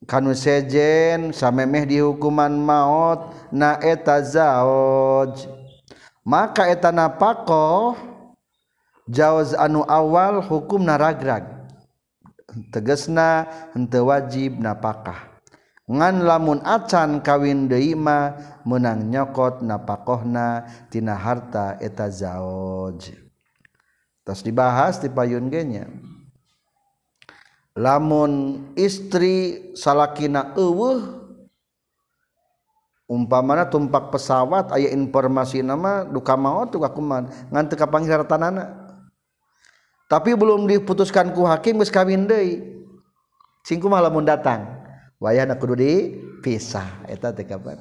kanu 0.07 0.31
sejen 0.31 1.35
samemeh 1.35 1.83
di 1.83 1.99
hukuman 1.99 2.55
maut 2.55 3.35
na 3.51 3.75
eta 3.83 4.23
zaoj. 4.23 5.35
Maka 6.23 6.71
eta 6.71 6.95
napako 6.95 7.95
jauz 9.11 9.51
anu 9.55 9.83
awal 9.83 10.39
hukum 10.39 10.87
naragrag. 10.87 11.43
Tegesna 12.71 13.45
henteu 13.75 14.07
wajib 14.09 14.57
napakah. 14.57 15.37
Ngan 15.87 16.23
lamun 16.27 16.59
acan 16.67 17.23
kawin 17.23 17.71
deima 17.71 18.35
menang 18.67 19.07
nyokot 19.07 19.63
napakohna 19.63 20.67
tina 20.91 21.15
harta 21.15 21.79
eta 21.79 22.11
zaoj. 22.11 22.99
Terus 24.27 24.43
dibahas 24.43 24.99
di 24.99 25.07
payun 25.07 25.47
genya. 25.47 25.87
lamun 27.77 28.65
istri 28.73 29.69
salakina 29.77 30.57
eueuh 30.57 31.29
umpamana 33.05 33.69
tumpak 33.69 34.09
pesawat 34.09 34.73
aya 34.73 34.89
informasi 34.89 35.61
nama 35.61 36.03
duka 36.03 36.33
maut 36.33 36.73
tuh 36.73 36.81
kuman 36.81 37.29
ngan 37.53 37.69
teu 37.69 37.77
kapanggih 37.77 38.11
hartanana 38.11 38.87
tapi 40.07 40.31
belum 40.39 40.71
diputuskan 40.71 41.35
ku 41.35 41.43
hakim 41.43 41.83
geus 41.83 41.91
kawin 41.91 42.23
deui. 42.31 42.63
Cing 43.67 43.83
kumaha 43.83 44.07
lamun 44.07 44.23
datang? 44.23 44.63
Wayahna 45.19 45.59
kudu 45.59 45.75
dipisah. 45.75 47.03
Eta 47.11 47.35
teh 47.35 47.43
kapan? 47.43 47.75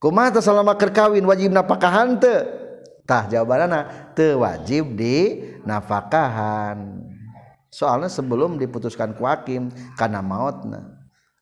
Kumaha 0.00 0.32
teh 0.32 0.40
salama 0.40 0.72
keur 0.80 0.88
kawin? 0.88 1.28
Wajib 1.28 1.52
napakahan 1.52 2.16
teu? 2.16 2.40
Tah 3.04 3.28
jawabanna 3.28 4.12
teu 4.16 4.40
wajib 4.40 4.96
di 4.96 5.44
napakahan 5.68 7.04
soalnya 7.68 8.08
sebelum 8.08 8.56
diputuskan 8.56 9.12
kuakim 9.14 9.68
karena 9.96 10.24
mautna 10.24 10.98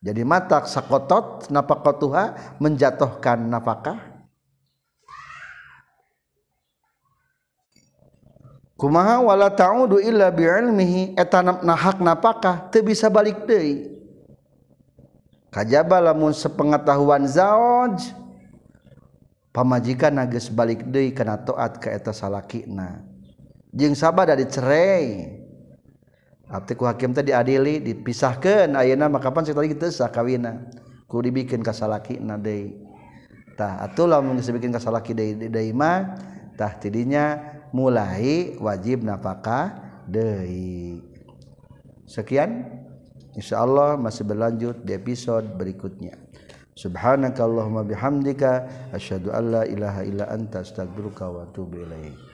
jadi 0.07 0.23
mata 0.23 0.63
sakotot 0.63 1.51
napakotuha 1.51 2.57
menjatuhkan 2.63 3.43
nafkah. 3.43 3.99
Kumaha 8.77 9.25
wala 9.25 9.51
ta'udu 9.51 9.99
illa 9.99 10.31
bi'ilmihi 10.31 11.19
eta 11.19 11.43
nahak 11.43 11.99
napakah 11.99 12.71
teu 12.71 12.87
bisa 12.87 13.11
balik 13.11 13.49
deui. 13.49 13.89
Kajaba 15.49 16.13
lamun 16.13 16.31
sepengetahuan 16.37 17.25
zauj 17.25 18.13
pamajikan 19.51 20.23
geus 20.31 20.53
balik 20.53 20.87
deui 20.87 21.11
kana 21.11 21.41
taat 21.41 21.83
ka 21.83 21.89
eta 21.91 22.13
salakina. 22.13 23.01
Jeung 23.73 23.97
sabada 23.97 24.37
dicerai 24.39 25.41
Abdi 26.47 26.79
ku 26.79 26.87
hakim 26.87 27.11
teh 27.11 27.27
diadili, 27.27 27.83
dipisahkeun 27.83 28.79
ayeuna 28.79 29.11
mah 29.11 29.19
kapan 29.19 29.43
tadi 29.43 29.75
teu 29.75 29.91
sah 29.91 30.15
kawina. 30.15 30.71
Ku 31.11 31.19
dibikeun 31.19 31.63
ka 31.63 31.75
salakina 31.75 32.39
deui. 32.39 32.75
Tah 33.59 33.83
atuh 33.83 34.07
lamun 34.07 34.39
geus 34.39 34.53
bikin 34.55 34.71
ka 34.71 34.79
salaki 34.79 35.17
deui 35.17 35.51
deui 35.51 35.75
mah 35.75 36.15
tah 36.55 36.77
tidinya 36.79 37.41
mulai 37.75 38.55
wajib 38.63 39.03
nafkah 39.03 39.75
deui. 40.07 41.03
Sekian 42.07 42.63
insyaallah 43.35 43.99
masih 43.99 44.23
berlanjut 44.23 44.87
di 44.87 44.95
episode 44.95 45.51
berikutnya. 45.59 46.15
Subhanakallahumma 46.77 47.89
bihamdika 47.89 48.69
asyhadu 48.93 49.33
an 49.33 49.45
la 49.51 49.63
ilaha 49.65 50.05
illa 50.05 50.29
anta 50.29 50.61
astaghfiruka 50.61 51.25
wa 51.27 51.49
atubu 51.49 51.83
ilaik. 51.83 52.26